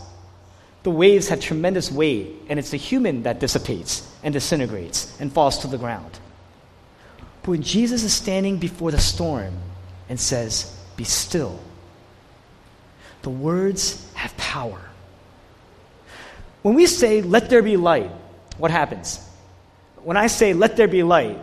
The 0.82 0.90
waves 0.90 1.30
have 1.30 1.40
tremendous 1.40 1.90
weight, 1.90 2.34
and 2.50 2.58
it's 2.58 2.68
the 2.68 2.76
human 2.76 3.22
that 3.22 3.40
dissipates 3.40 4.06
and 4.22 4.34
disintegrates 4.34 5.18
and 5.18 5.32
falls 5.32 5.56
to 5.60 5.68
the 5.68 5.78
ground. 5.78 6.18
But 7.40 7.52
when 7.52 7.62
Jesus 7.62 8.02
is 8.02 8.12
standing 8.12 8.58
before 8.58 8.90
the 8.90 9.00
storm 9.00 9.54
and 10.10 10.20
says, 10.20 10.78
Be 10.98 11.04
still, 11.04 11.58
the 13.22 13.30
words 13.30 14.06
have 14.12 14.36
power. 14.36 14.82
When 16.60 16.74
we 16.74 16.84
say, 16.88 17.22
Let 17.22 17.48
there 17.48 17.62
be 17.62 17.78
light, 17.78 18.10
what 18.58 18.70
happens? 18.70 19.26
When 20.04 20.18
I 20.18 20.26
say, 20.26 20.52
Let 20.52 20.76
there 20.76 20.88
be 20.88 21.02
light, 21.02 21.38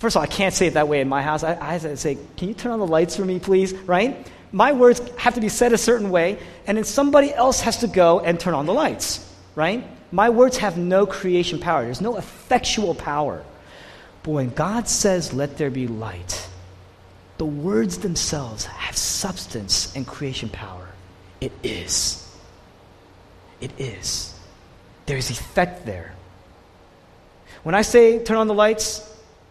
first 0.00 0.16
of 0.16 0.20
all, 0.20 0.24
I 0.24 0.26
can't 0.26 0.54
say 0.54 0.66
it 0.66 0.74
that 0.74 0.88
way 0.88 1.00
in 1.00 1.08
my 1.08 1.22
house. 1.22 1.44
I, 1.44 1.56
I 1.60 1.72
have 1.74 1.82
to 1.82 1.96
say, 1.96 2.18
Can 2.36 2.48
you 2.48 2.54
turn 2.54 2.72
on 2.72 2.80
the 2.80 2.86
lights 2.86 3.14
for 3.16 3.24
me, 3.24 3.38
please? 3.38 3.72
Right? 3.72 4.26
My 4.50 4.72
words 4.72 5.00
have 5.16 5.34
to 5.34 5.40
be 5.40 5.48
said 5.48 5.72
a 5.72 5.78
certain 5.78 6.10
way, 6.10 6.38
and 6.66 6.76
then 6.76 6.84
somebody 6.84 7.32
else 7.32 7.60
has 7.60 7.78
to 7.78 7.86
go 7.86 8.18
and 8.18 8.40
turn 8.40 8.54
on 8.54 8.66
the 8.66 8.72
lights. 8.72 9.26
Right? 9.54 9.86
My 10.10 10.30
words 10.30 10.56
have 10.56 10.76
no 10.76 11.06
creation 11.06 11.60
power, 11.60 11.84
there's 11.84 12.00
no 12.00 12.16
effectual 12.16 12.94
power. 12.94 13.44
But 14.22 14.32
when 14.32 14.50
God 14.50 14.88
says, 14.88 15.32
Let 15.32 15.58
there 15.58 15.70
be 15.70 15.86
light, 15.86 16.48
the 17.38 17.46
words 17.46 17.98
themselves 17.98 18.64
have 18.64 18.96
substance 18.96 19.94
and 19.94 20.06
creation 20.06 20.48
power. 20.48 20.88
It 21.40 21.52
is. 21.62 22.26
It 23.60 23.70
is. 23.78 24.34
There's 25.06 25.30
effect 25.30 25.86
there. 25.86 26.14
When 27.62 27.74
I 27.74 27.82
say 27.82 28.22
turn 28.22 28.36
on 28.36 28.46
the 28.46 28.54
lights, 28.54 29.09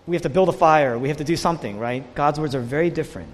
we 0.09 0.15
have 0.15 0.23
to 0.23 0.29
build 0.29 0.49
a 0.49 0.53
fire, 0.53 0.97
we 0.97 1.09
have 1.09 1.17
to 1.17 1.23
do 1.23 1.35
something, 1.35 1.77
right? 1.77 2.03
God's 2.15 2.39
words 2.39 2.55
are 2.55 2.61
very 2.61 2.89
different. 2.89 3.29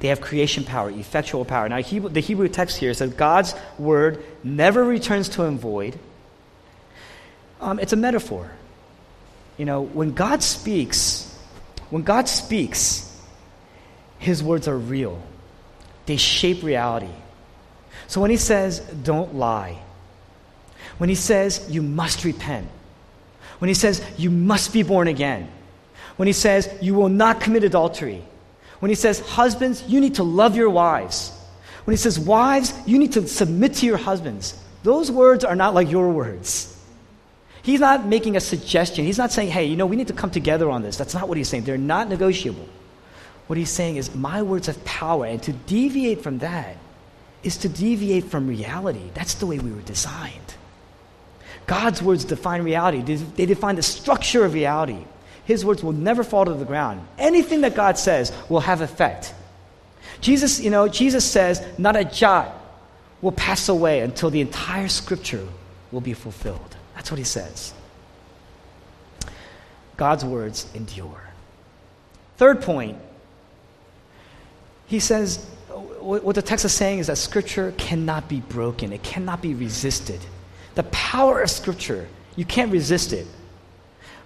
They 0.00 0.08
have 0.08 0.20
creation 0.20 0.64
power, 0.64 0.90
effectual 0.90 1.46
power. 1.46 1.66
Now, 1.66 1.78
Hebrew, 1.78 2.10
the 2.10 2.20
Hebrew 2.20 2.48
text 2.48 2.76
here 2.76 2.92
says 2.92 3.14
God's 3.14 3.54
word 3.78 4.22
never 4.44 4.84
returns 4.84 5.30
to 5.30 5.44
him 5.44 5.58
void. 5.58 5.98
Um, 7.58 7.78
it's 7.78 7.94
a 7.94 7.96
metaphor. 7.96 8.50
You 9.56 9.64
know, 9.64 9.80
when 9.80 10.12
God 10.12 10.42
speaks, 10.42 11.34
when 11.88 12.02
God 12.02 12.28
speaks, 12.28 13.18
his 14.18 14.42
words 14.42 14.68
are 14.68 14.76
real. 14.76 15.22
They 16.04 16.18
shape 16.18 16.62
reality. 16.62 17.14
So 18.08 18.20
when 18.20 18.30
he 18.30 18.36
says, 18.36 18.80
don't 18.80 19.36
lie, 19.36 19.78
when 20.98 21.08
he 21.08 21.14
says, 21.14 21.66
you 21.70 21.80
must 21.80 22.24
repent, 22.26 22.68
when 23.58 23.68
he 23.68 23.74
says, 23.74 24.04
you 24.18 24.30
must 24.30 24.72
be 24.72 24.82
born 24.82 25.08
again, 25.08 25.50
when 26.16 26.26
he 26.26 26.32
says, 26.32 26.68
you 26.80 26.94
will 26.94 27.08
not 27.08 27.40
commit 27.40 27.64
adultery, 27.64 28.22
when 28.80 28.90
he 28.90 28.94
says, 28.94 29.20
husbands, 29.20 29.84
you 29.86 30.00
need 30.00 30.16
to 30.16 30.22
love 30.22 30.56
your 30.56 30.70
wives, 30.70 31.32
when 31.84 31.92
he 31.92 31.98
says, 31.98 32.18
wives, 32.18 32.74
you 32.86 32.98
need 32.98 33.12
to 33.12 33.26
submit 33.26 33.74
to 33.74 33.86
your 33.86 33.96
husbands, 33.96 34.58
those 34.82 35.10
words 35.10 35.44
are 35.44 35.56
not 35.56 35.74
like 35.74 35.90
your 35.90 36.10
words. 36.10 36.72
He's 37.62 37.80
not 37.80 38.06
making 38.06 38.36
a 38.36 38.40
suggestion. 38.40 39.04
He's 39.04 39.18
not 39.18 39.32
saying, 39.32 39.50
hey, 39.50 39.64
you 39.64 39.76
know, 39.76 39.86
we 39.86 39.96
need 39.96 40.06
to 40.06 40.12
come 40.12 40.30
together 40.30 40.70
on 40.70 40.82
this. 40.82 40.96
That's 40.96 41.14
not 41.14 41.28
what 41.28 41.36
he's 41.36 41.48
saying. 41.48 41.64
They're 41.64 41.76
not 41.76 42.08
negotiable. 42.08 42.68
What 43.48 43.56
he's 43.56 43.70
saying 43.70 43.96
is, 43.96 44.14
my 44.14 44.42
words 44.42 44.68
have 44.68 44.84
power, 44.84 45.26
and 45.26 45.42
to 45.42 45.52
deviate 45.52 46.22
from 46.22 46.38
that 46.38 46.76
is 47.42 47.56
to 47.58 47.68
deviate 47.68 48.24
from 48.24 48.46
reality. 48.46 49.10
That's 49.14 49.34
the 49.34 49.46
way 49.46 49.58
we 49.58 49.72
were 49.72 49.80
designed. 49.80 50.54
God's 51.66 52.02
words 52.02 52.24
define 52.24 52.62
reality, 52.62 53.02
they 53.02 53.46
define 53.46 53.76
the 53.76 53.82
structure 53.82 54.44
of 54.44 54.54
reality. 54.54 55.04
His 55.44 55.64
words 55.64 55.82
will 55.82 55.92
never 55.92 56.24
fall 56.24 56.44
to 56.44 56.54
the 56.54 56.64
ground. 56.64 57.06
Anything 57.18 57.60
that 57.60 57.74
God 57.74 57.98
says 57.98 58.32
will 58.48 58.60
have 58.60 58.80
effect. 58.80 59.32
Jesus, 60.20 60.60
you 60.60 60.70
know, 60.70 60.88
Jesus 60.88 61.24
says, 61.24 61.64
not 61.78 61.94
a 61.94 62.04
jot 62.04 62.52
will 63.20 63.32
pass 63.32 63.68
away 63.68 64.00
until 64.00 64.30
the 64.30 64.40
entire 64.40 64.88
scripture 64.88 65.46
will 65.92 66.00
be 66.00 66.14
fulfilled. 66.14 66.76
That's 66.94 67.10
what 67.10 67.18
he 67.18 67.24
says. 67.24 67.74
God's 69.96 70.24
words 70.24 70.66
endure. 70.74 71.22
Third 72.36 72.60
point, 72.62 72.98
he 74.86 75.00
says, 75.00 75.44
what 76.00 76.34
the 76.34 76.42
text 76.42 76.64
is 76.64 76.72
saying 76.72 77.00
is 77.00 77.08
that 77.08 77.16
Scripture 77.16 77.72
cannot 77.76 78.28
be 78.28 78.40
broken, 78.40 78.92
it 78.92 79.02
cannot 79.02 79.42
be 79.42 79.54
resisted. 79.54 80.20
The 80.76 80.84
power 80.84 81.40
of 81.40 81.50
Scripture, 81.50 82.06
you 82.36 82.44
can't 82.44 82.70
resist 82.70 83.12
it. 83.12 83.26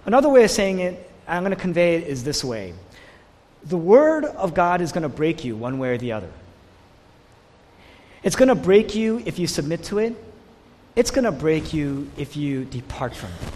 Another 0.05 0.29
way 0.29 0.43
of 0.43 0.51
saying 0.51 0.79
it, 0.79 1.09
I'm 1.27 1.43
going 1.43 1.55
to 1.55 1.59
convey 1.59 1.95
it, 1.95 2.07
is 2.07 2.23
this 2.23 2.43
way 2.43 2.73
The 3.63 3.77
Word 3.77 4.25
of 4.25 4.53
God 4.53 4.81
is 4.81 4.91
going 4.91 5.03
to 5.03 5.09
break 5.09 5.43
you 5.43 5.55
one 5.55 5.79
way 5.79 5.89
or 5.89 5.97
the 5.97 6.11
other. 6.11 6.29
It's 8.21 8.35
going 8.35 8.49
to 8.49 8.55
break 8.55 8.93
you 8.93 9.23
if 9.25 9.39
you 9.39 9.47
submit 9.47 9.83
to 9.85 9.97
it, 9.97 10.13
it's 10.95 11.09
going 11.09 11.23
to 11.23 11.31
break 11.31 11.73
you 11.73 12.11
if 12.17 12.35
you 12.35 12.65
depart 12.65 13.15
from 13.15 13.29
it. 13.29 13.53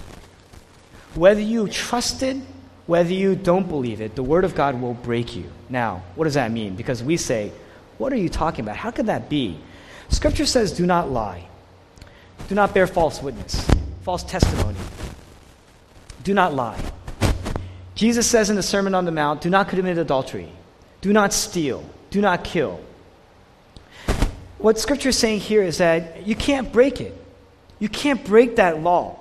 Whether 1.17 1.41
you 1.41 1.67
trust 1.67 2.23
it, 2.23 2.37
whether 2.87 3.11
you 3.11 3.35
don't 3.35 3.67
believe 3.67 3.99
it, 3.99 4.15
the 4.15 4.23
Word 4.23 4.45
of 4.45 4.55
God 4.55 4.79
will 4.79 4.93
break 4.93 5.35
you. 5.35 5.51
Now, 5.69 6.03
what 6.15 6.23
does 6.25 6.35
that 6.35 6.51
mean? 6.51 6.75
Because 6.75 7.03
we 7.03 7.17
say, 7.17 7.51
what 7.97 8.13
are 8.13 8.17
you 8.17 8.29
talking 8.29 8.63
about? 8.63 8.77
How 8.77 8.91
could 8.91 9.07
that 9.07 9.29
be? 9.29 9.59
Scripture 10.09 10.45
says, 10.45 10.71
do 10.71 10.85
not 10.85 11.09
lie, 11.09 11.47
do 12.47 12.55
not 12.55 12.73
bear 12.73 12.87
false 12.87 13.21
witness, 13.21 13.67
false 14.03 14.23
testimony. 14.23 14.77
Do 16.23 16.33
not 16.33 16.53
lie. 16.53 16.79
Jesus 17.95 18.27
says 18.27 18.49
in 18.49 18.55
the 18.55 18.63
Sermon 18.63 18.93
on 18.93 19.05
the 19.05 19.11
Mount, 19.11 19.41
do 19.41 19.49
not 19.49 19.69
commit 19.69 19.97
adultery, 19.97 20.51
do 21.01 21.13
not 21.13 21.33
steal, 21.33 21.83
do 22.09 22.21
not 22.21 22.43
kill. 22.43 22.79
What 24.57 24.79
Scripture 24.79 25.09
is 25.09 25.17
saying 25.17 25.39
here 25.41 25.63
is 25.63 25.77
that 25.77 26.25
you 26.25 26.35
can't 26.35 26.71
break 26.71 27.01
it. 27.01 27.15
You 27.79 27.89
can't 27.89 28.23
break 28.23 28.55
that 28.55 28.81
law. 28.81 29.19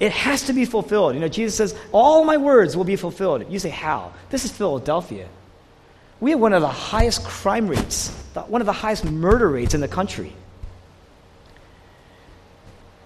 It 0.00 0.12
has 0.12 0.46
to 0.46 0.52
be 0.52 0.64
fulfilled. 0.64 1.14
You 1.14 1.20
know, 1.20 1.28
Jesus 1.28 1.56
says, 1.56 1.78
All 1.92 2.24
my 2.24 2.36
words 2.36 2.76
will 2.76 2.84
be 2.84 2.96
fulfilled. 2.96 3.50
You 3.50 3.58
say, 3.58 3.70
How? 3.70 4.12
This 4.30 4.44
is 4.44 4.52
Philadelphia. 4.52 5.28
We 6.20 6.30
have 6.30 6.40
one 6.40 6.52
of 6.52 6.62
the 6.62 6.68
highest 6.68 7.24
crime 7.24 7.68
rates, 7.68 8.08
one 8.48 8.60
of 8.60 8.66
the 8.66 8.72
highest 8.72 9.04
murder 9.04 9.48
rates 9.48 9.74
in 9.74 9.80
the 9.80 9.88
country. 9.88 10.32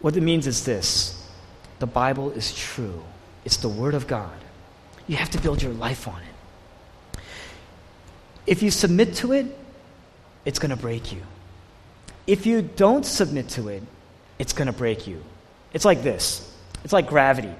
What 0.00 0.16
it 0.16 0.23
means 0.23 0.47
is 0.47 0.64
this 0.64 1.16
the 1.78 1.87
Bible 1.87 2.30
is 2.30 2.54
true, 2.54 3.02
it's 3.45 3.59
the 3.59 3.69
Word 3.69 3.95
of 3.95 4.07
God. 4.07 4.33
You 5.07 5.16
have 5.16 5.30
to 5.30 5.40
build 5.40 5.62
your 5.62 5.73
life 5.73 6.07
on 6.07 6.21
it. 6.21 7.21
If 8.47 8.62
you 8.62 8.71
submit 8.71 9.14
to 9.16 9.33
it, 9.33 9.47
it's 10.45 10.59
going 10.59 10.71
to 10.71 10.76
break 10.76 11.12
you. 11.12 11.23
If 12.26 12.47
you 12.47 12.62
don't 12.62 13.04
submit 13.04 13.49
to 13.50 13.69
it, 13.69 13.83
it's 14.38 14.52
going 14.52 14.66
to 14.66 14.73
break 14.73 15.07
you. 15.07 15.23
It's 15.73 15.85
like 15.85 16.02
this 16.02 16.47
it's 16.85 16.92
like 16.92 17.09
gravity. 17.09 17.54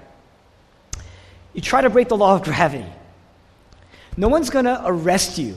You 1.53 1.61
try 1.61 1.81
to 1.81 1.91
break 1.91 2.09
the 2.09 2.17
law 2.17 2.37
of 2.37 2.45
gravity. 2.45 2.87
No 4.17 4.29
one's 4.29 4.51
going 4.51 4.65
to 4.65 4.81
arrest 4.85 5.39
you 5.39 5.57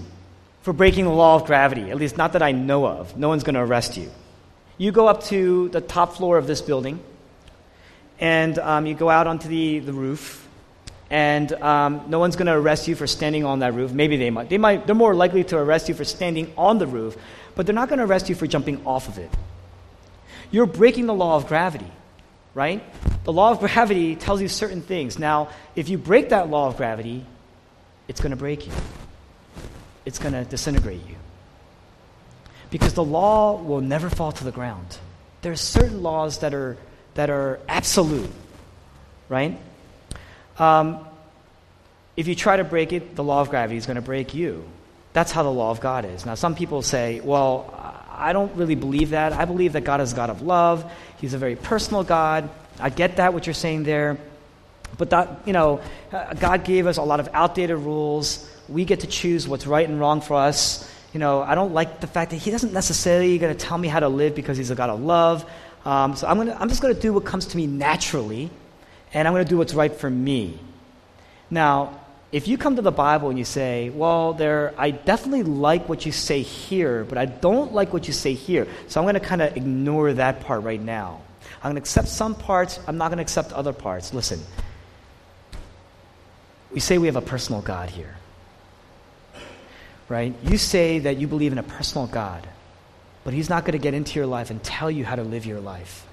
for 0.62 0.74
breaking 0.74 1.06
the 1.06 1.12
law 1.12 1.36
of 1.36 1.46
gravity, 1.46 1.92
at 1.92 1.98
least 1.98 2.18
not 2.18 2.34
that 2.34 2.42
I 2.42 2.52
know 2.52 2.86
of. 2.86 3.18
No 3.18 3.28
one's 3.28 3.44
going 3.44 3.56
to 3.56 3.62
arrest 3.62 3.98
you. 3.98 4.10
You 4.78 4.92
go 4.92 5.08
up 5.08 5.24
to 5.26 5.70
the 5.70 5.82
top 5.82 6.14
floor 6.14 6.38
of 6.38 6.48
this 6.48 6.62
building, 6.62 7.00
and 8.20 8.58
um, 8.60 8.86
you 8.86 8.96
go 8.96 9.10
out 9.10 9.28
onto 9.28 9.48
the, 9.48 9.80
the 9.80 9.94
roof, 9.94 10.48
and 11.10 11.52
um, 11.54 12.06
no 12.08 12.18
one's 12.20 12.36
going 12.36 12.48
to 12.48 12.54
arrest 12.54 12.88
you 12.88 12.96
for 12.96 13.06
standing 13.06 13.46
on 13.46 13.60
that 13.60 13.74
roof. 13.74 13.92
Maybe 13.92 14.18
they 14.18 14.32
might. 14.32 14.50
They 14.50 14.58
might. 14.58 14.88
They're 14.88 14.96
more 14.96 15.14
likely 15.14 15.44
to 15.46 15.58
arrest 15.58 15.90
you 15.90 15.96
for 15.96 16.04
standing 16.04 16.52
on 16.58 16.80
the 16.80 16.88
roof, 16.88 17.16
but 17.56 17.66
they're 17.66 17.76
not 17.76 17.90
going 17.90 18.00
to 18.00 18.06
arrest 18.06 18.30
you 18.30 18.36
for 18.36 18.48
jumping 18.48 18.84
off 18.86 19.08
of 19.08 19.20
it. 19.20 19.30
You're 20.50 20.66
breaking 20.66 21.06
the 21.06 21.14
law 21.14 21.36
of 21.36 21.48
gravity, 21.48 21.92
right? 22.54 22.84
The 23.26 23.34
law 23.34 23.52
of 23.52 23.60
gravity 23.60 24.16
tells 24.16 24.42
you 24.42 24.48
certain 24.48 24.82
things. 24.82 25.20
Now, 25.20 25.50
if 25.76 25.90
you 25.90 25.98
break 25.98 26.30
that 26.30 26.50
law 26.50 26.68
of 26.68 26.78
gravity, 26.78 27.26
it's 28.08 28.22
going 28.22 28.32
to 28.32 28.38
break 28.38 28.66
you, 28.66 28.74
it's 30.06 30.20
going 30.20 30.34
to 30.34 30.46
disintegrate 30.46 31.08
you. 31.08 31.16
Because 32.74 32.96
the 32.96 33.04
law 33.04 33.62
will 33.62 33.82
never 33.82 34.10
fall 34.10 34.32
to 34.32 34.44
the 34.44 34.52
ground. 34.52 34.98
There 35.44 35.52
are 35.52 35.56
certain 35.56 36.02
laws 36.02 36.40
that 36.40 36.56
are, 36.56 36.76
that 37.14 37.30
are 37.30 37.60
absolute, 37.70 38.32
right? 39.30 39.60
Um, 40.58 41.06
if 42.18 42.28
you 42.28 42.34
try 42.34 42.58
to 42.58 42.64
break 42.64 42.92
it, 42.92 43.16
the 43.16 43.24
law 43.24 43.42
of 43.42 43.52
gravity 43.52 43.78
is 43.78 43.86
going 43.86 43.98
to 43.98 44.02
break 44.02 44.34
you. 44.34 44.64
That's 45.14 45.32
how 45.32 45.44
the 45.44 45.52
law 45.52 45.70
of 45.70 45.82
God 45.82 46.04
is. 46.06 46.26
Now, 46.26 46.34
some 46.34 46.56
people 46.56 46.82
say, 46.82 47.20
well, 47.20 47.72
I 48.10 48.34
don't 48.34 48.56
really 48.56 48.74
believe 48.74 49.12
that. 49.12 49.34
I 49.34 49.46
believe 49.46 49.74
that 49.74 49.82
God 49.82 50.02
is 50.02 50.14
a 50.14 50.16
God 50.16 50.32
of 50.32 50.42
love. 50.42 50.92
He's 51.22 51.36
a 51.36 51.38
very 51.38 51.56
personal 51.56 52.04
God. 52.04 52.50
I 52.80 52.90
get 52.90 53.18
that, 53.18 53.36
what 53.36 53.46
you're 53.46 53.54
saying 53.54 53.84
there. 53.84 54.18
But 54.98 55.12
that, 55.12 55.44
you 55.46 55.54
know, 55.54 55.80
uh, 56.12 56.34
God 56.34 56.64
gave 56.64 56.88
us 56.88 56.98
a 56.98 57.04
lot 57.04 57.20
of 57.20 57.30
outdated 57.34 57.78
rules. 57.78 58.50
We 58.68 58.84
get 58.84 59.02
to 59.02 59.08
choose 59.08 59.48
what's 59.48 59.68
right 59.68 59.88
and 59.88 60.00
wrong 60.00 60.22
for 60.22 60.38
us. 60.38 60.90
You 61.14 61.20
know, 61.20 61.42
I 61.42 61.56
don't 61.56 61.74
like 61.74 62.02
the 62.02 62.08
fact 62.08 62.32
that 62.32 62.38
He 62.38 62.52
doesn't 62.52 62.74
necessarily 62.74 63.38
going 63.38 63.56
to 63.56 63.60
tell 63.66 63.78
me 63.78 63.88
how 63.88 64.00
to 64.00 64.10
live 64.10 64.36
because 64.36 64.58
He's 64.58 64.72
a 64.72 64.76
God 64.76 64.90
of 64.90 65.00
love. 65.00 65.46
Um, 65.86 66.16
so 66.16 66.28
I'm, 66.28 66.38
gonna, 66.38 66.58
I'm 66.60 66.70
just 66.70 66.82
going 66.82 66.94
to 66.94 67.00
do 67.00 67.14
what 67.14 67.26
comes 67.26 67.48
to 67.48 67.58
me 67.58 67.68
naturally, 67.68 68.50
and 69.14 69.28
I'm 69.28 69.34
going 69.34 69.46
to 69.46 69.50
do 69.50 69.58
what's 69.58 69.74
right 69.74 69.94
for 69.94 70.10
me. 70.10 70.60
Now, 71.50 72.00
if 72.32 72.48
you 72.48 72.58
come 72.58 72.78
to 72.78 72.82
the 72.82 72.92
Bible 72.92 73.30
and 73.30 73.38
you 73.38 73.46
say, 73.46 73.92
well, 73.92 74.34
there, 74.34 74.74
I 74.76 74.90
definitely 74.90 75.44
like 75.44 75.88
what 75.88 76.04
you 76.04 76.12
say 76.12 76.42
here, 76.42 77.04
but 77.04 77.20
I 77.20 77.26
don't 77.26 77.74
like 77.74 77.94
what 77.94 78.08
you 78.08 78.14
say 78.14 78.34
here, 78.34 78.68
so 78.88 79.00
I'm 79.00 79.06
going 79.06 79.14
to 79.14 79.20
kind 79.20 79.42
of 79.42 79.56
ignore 79.56 80.14
that 80.14 80.42
part 80.42 80.64
right 80.64 80.82
now. 80.82 81.22
I'm 81.58 81.72
going 81.72 81.76
to 81.76 81.82
accept 81.82 82.08
some 82.08 82.34
parts, 82.34 82.80
I'm 82.88 82.98
not 82.98 83.10
going 83.10 83.18
to 83.18 83.22
accept 83.22 83.54
other 83.54 83.72
parts. 83.72 84.16
Listen, 84.16 84.40
we 86.72 86.80
say 86.80 86.98
we 86.98 87.06
have 87.06 87.18
a 87.18 87.22
personal 87.22 87.62
God 87.62 87.92
here, 87.92 88.16
right? 90.10 90.34
You 90.44 90.58
say 90.58 91.00
that 91.00 91.18
you 91.18 91.28
believe 91.28 91.52
in 91.52 91.58
a 91.58 91.64
personal 91.64 92.08
God, 92.08 92.48
but 93.24 93.34
He's 93.34 93.50
not 93.50 93.64
going 93.66 93.74
to 93.74 93.80
get 93.80 93.94
into 93.94 94.20
your 94.20 94.28
life 94.28 94.50
and 94.50 94.62
tell 94.64 94.92
you 94.92 95.06
how 95.06 95.16
to 95.16 95.24
live 95.24 95.46
your 95.46 95.60
life. 95.60 96.06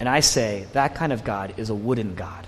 And 0.00 0.08
I 0.08 0.20
say 0.20 0.66
that 0.72 0.94
kind 0.94 1.12
of 1.12 1.24
God 1.24 1.54
is 1.56 1.70
a 1.70 1.74
wooden 1.74 2.14
God. 2.14 2.46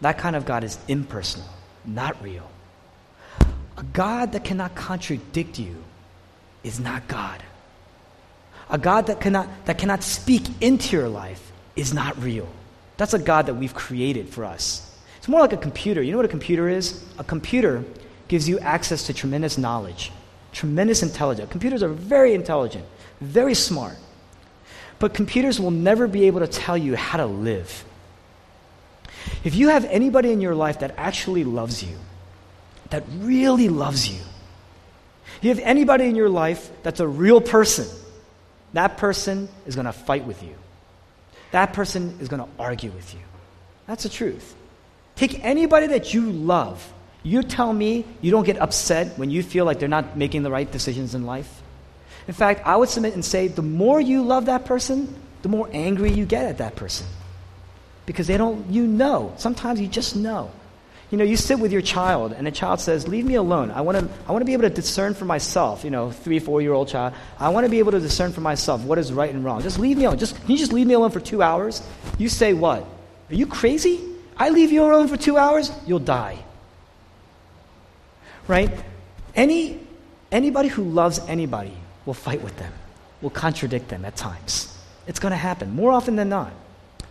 That 0.00 0.18
kind 0.18 0.36
of 0.36 0.44
God 0.44 0.64
is 0.64 0.78
impersonal 0.88 1.48
not 1.84 2.22
real. 2.22 2.48
A 3.76 3.82
God 3.92 4.32
that 4.32 4.44
cannot 4.44 4.74
contradict 4.74 5.58
you 5.58 5.82
is 6.62 6.80
not 6.80 7.08
God. 7.08 7.42
A 8.68 8.78
God 8.78 9.06
that 9.06 9.20
cannot, 9.20 9.48
that 9.66 9.78
cannot 9.78 10.02
speak 10.02 10.42
into 10.60 10.96
your 10.96 11.08
life 11.08 11.52
is 11.76 11.94
not 11.94 12.20
real. 12.22 12.48
That's 12.96 13.14
a 13.14 13.18
God 13.18 13.46
that 13.46 13.54
we've 13.54 13.74
created 13.74 14.28
for 14.28 14.44
us. 14.44 14.86
It's 15.18 15.28
more 15.28 15.40
like 15.40 15.52
a 15.52 15.58
computer. 15.58 16.02
You 16.02 16.12
know 16.12 16.18
what 16.18 16.26
a 16.26 16.28
computer 16.28 16.68
is? 16.68 17.02
A 17.18 17.24
computer 17.24 17.84
gives 18.30 18.48
you 18.48 18.60
access 18.60 19.08
to 19.08 19.12
tremendous 19.12 19.58
knowledge, 19.58 20.12
tremendous 20.52 21.02
intelligence. 21.02 21.50
Computers 21.50 21.82
are 21.82 21.88
very 21.88 22.32
intelligent, 22.32 22.84
very 23.20 23.54
smart. 23.54 23.96
But 25.00 25.14
computers 25.14 25.58
will 25.58 25.72
never 25.72 26.06
be 26.06 26.28
able 26.28 26.38
to 26.38 26.46
tell 26.46 26.78
you 26.78 26.94
how 26.94 27.18
to 27.18 27.26
live. 27.26 27.84
If 29.42 29.56
you 29.56 29.70
have 29.70 29.84
anybody 29.86 30.30
in 30.30 30.40
your 30.40 30.54
life 30.54 30.78
that 30.78 30.94
actually 30.96 31.42
loves 31.42 31.82
you, 31.82 31.96
that 32.90 33.02
really 33.18 33.68
loves 33.68 34.08
you, 34.08 34.20
you 35.42 35.48
have 35.48 35.58
anybody 35.58 36.04
in 36.04 36.14
your 36.14 36.28
life 36.28 36.70
that's 36.84 37.00
a 37.00 37.08
real 37.08 37.40
person, 37.40 37.88
that 38.74 38.96
person 38.96 39.48
is 39.66 39.74
going 39.74 39.86
to 39.86 39.92
fight 39.92 40.24
with 40.24 40.40
you. 40.44 40.54
That 41.50 41.72
person 41.72 42.16
is 42.20 42.28
going 42.28 42.44
to 42.44 42.48
argue 42.60 42.92
with 42.92 43.12
you. 43.12 43.20
That's 43.88 44.04
the 44.04 44.08
truth. 44.08 44.54
Take 45.16 45.44
anybody 45.44 45.88
that 45.88 46.14
you 46.14 46.30
love. 46.30 46.92
You 47.22 47.42
tell 47.42 47.72
me 47.72 48.04
you 48.20 48.30
don't 48.30 48.46
get 48.46 48.58
upset 48.58 49.18
when 49.18 49.30
you 49.30 49.42
feel 49.42 49.64
like 49.64 49.78
they're 49.78 49.88
not 49.88 50.16
making 50.16 50.42
the 50.42 50.50
right 50.50 50.70
decisions 50.70 51.14
in 51.14 51.26
life. 51.26 51.62
In 52.26 52.34
fact, 52.34 52.62
I 52.66 52.76
would 52.76 52.88
submit 52.88 53.14
and 53.14 53.24
say 53.24 53.48
the 53.48 53.62
more 53.62 54.00
you 54.00 54.22
love 54.22 54.46
that 54.46 54.64
person, 54.64 55.14
the 55.42 55.48
more 55.48 55.68
angry 55.72 56.12
you 56.12 56.24
get 56.24 56.46
at 56.46 56.58
that 56.58 56.76
person 56.76 57.06
because 58.06 58.26
they 58.26 58.36
don't, 58.36 58.68
you 58.70 58.86
know. 58.86 59.32
Sometimes 59.36 59.80
you 59.80 59.86
just 59.86 60.16
know. 60.16 60.50
You 61.10 61.18
know, 61.18 61.24
you 61.24 61.36
sit 61.36 61.58
with 61.58 61.72
your 61.72 61.82
child 61.82 62.32
and 62.32 62.46
the 62.46 62.50
child 62.50 62.80
says, 62.80 63.08
Leave 63.08 63.24
me 63.24 63.34
alone. 63.34 63.70
I 63.70 63.80
want 63.80 63.98
to 63.98 64.08
I 64.28 64.32
want 64.32 64.42
to 64.42 64.46
be 64.46 64.52
able 64.52 64.62
to 64.62 64.70
discern 64.70 65.14
for 65.14 65.24
myself, 65.24 65.82
you 65.84 65.90
know, 65.90 66.10
three, 66.10 66.38
four 66.38 66.62
year 66.62 66.72
old 66.72 66.88
child. 66.88 67.14
I 67.38 67.48
want 67.48 67.66
to 67.66 67.70
be 67.70 67.80
able 67.80 67.92
to 67.92 68.00
discern 68.00 68.32
for 68.32 68.40
myself 68.40 68.82
what 68.84 68.98
is 68.98 69.12
right 69.12 69.32
and 69.32 69.44
wrong. 69.44 69.60
Just 69.62 69.78
leave 69.78 69.96
me 69.96 70.04
alone. 70.04 70.18
Just, 70.18 70.40
can 70.40 70.50
you 70.50 70.58
just 70.58 70.72
leave 70.72 70.86
me 70.86 70.94
alone 70.94 71.10
for 71.10 71.20
two 71.20 71.42
hours? 71.42 71.82
You 72.18 72.28
say, 72.28 72.52
What? 72.52 72.86
Are 73.28 73.34
you 73.34 73.46
crazy? 73.46 74.00
I 74.36 74.50
leave 74.50 74.72
you 74.72 74.84
alone 74.84 75.08
for 75.08 75.16
two 75.16 75.36
hours? 75.36 75.72
You'll 75.86 75.98
die. 75.98 76.38
Right? 78.48 78.70
Any, 79.34 79.80
anybody 80.32 80.68
who 80.68 80.84
loves 80.84 81.18
anybody 81.20 81.72
will 82.06 82.14
fight 82.14 82.42
with 82.42 82.56
them, 82.58 82.72
will 83.22 83.30
contradict 83.30 83.88
them 83.88 84.04
at 84.04 84.16
times. 84.16 84.76
It's 85.06 85.18
going 85.18 85.32
to 85.32 85.36
happen 85.36 85.74
more 85.74 85.92
often 85.92 86.16
than 86.16 86.28
not. 86.28 86.52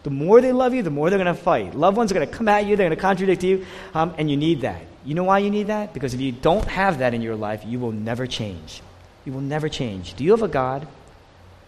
The 0.03 0.09
more 0.09 0.41
they 0.41 0.51
love 0.51 0.73
you, 0.73 0.81
the 0.81 0.89
more 0.89 1.09
they're 1.09 1.19
going 1.19 1.35
to 1.35 1.41
fight. 1.41 1.75
Loved 1.75 1.97
ones 1.97 2.11
are 2.11 2.15
going 2.15 2.27
to 2.27 2.33
come 2.33 2.47
at 2.47 2.65
you, 2.65 2.75
they're 2.75 2.87
going 2.87 2.95
to 2.95 3.01
contradict 3.01 3.43
you, 3.43 3.65
um, 3.93 4.13
and 4.17 4.29
you 4.29 4.37
need 4.37 4.61
that. 4.61 4.81
You 5.05 5.15
know 5.15 5.23
why 5.23 5.39
you 5.39 5.49
need 5.49 5.67
that? 5.67 5.93
Because 5.93 6.13
if 6.13 6.21
you 6.21 6.31
don't 6.31 6.65
have 6.65 6.99
that 6.99 7.13
in 7.13 7.21
your 7.21 7.35
life, 7.35 7.63
you 7.65 7.79
will 7.79 7.91
never 7.91 8.27
change. 8.27 8.81
You 9.25 9.33
will 9.33 9.41
never 9.41 9.69
change. 9.69 10.13
Do 10.15 10.23
you 10.23 10.31
have 10.31 10.41
a 10.41 10.47
God 10.47 10.87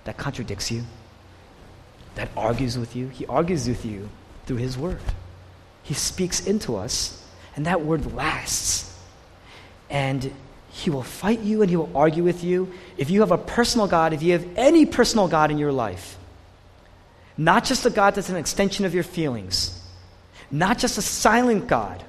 that 0.05 0.17
contradicts 0.17 0.71
you? 0.71 0.83
That 2.15 2.29
argues 2.35 2.77
with 2.77 2.95
you? 2.95 3.07
He 3.07 3.25
argues 3.25 3.67
with 3.67 3.85
you 3.85 4.09
through 4.45 4.57
His 4.57 4.77
Word. 4.77 4.99
He 5.83 5.93
speaks 5.93 6.45
into 6.45 6.75
us, 6.75 7.25
and 7.55 7.65
that 7.65 7.81
Word 7.81 8.13
lasts. 8.13 8.90
And 9.91 10.33
He 10.71 10.89
will 10.89 11.03
fight 11.03 11.41
you 11.41 11.61
and 11.61 11.69
He 11.69 11.75
will 11.75 11.91
argue 11.95 12.23
with 12.23 12.43
you. 12.43 12.73
If 12.97 13.11
you 13.11 13.19
have 13.19 13.31
a 13.31 13.37
personal 13.37 13.85
God, 13.85 14.13
if 14.13 14.23
you 14.23 14.31
have 14.31 14.47
any 14.55 14.87
personal 14.87 15.27
God 15.27 15.51
in 15.51 15.59
your 15.59 15.71
life, 15.71 16.17
not 17.37 17.65
just 17.65 17.85
a 17.85 17.91
God 17.91 18.15
that's 18.15 18.29
an 18.29 18.37
extension 18.37 18.85
of 18.85 18.95
your 18.95 19.03
feelings, 19.03 19.77
not 20.49 20.79
just 20.79 20.97
a 20.97 21.01
silent 21.01 21.67
God 21.67 22.03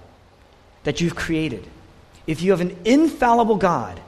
that 0.85 1.01
you've 1.01 1.14
created. 1.14 1.66
If 2.27 2.42
you 2.42 2.53
have 2.53 2.61
an 2.61 2.77
infallible 2.85 3.57
God, 3.57 4.01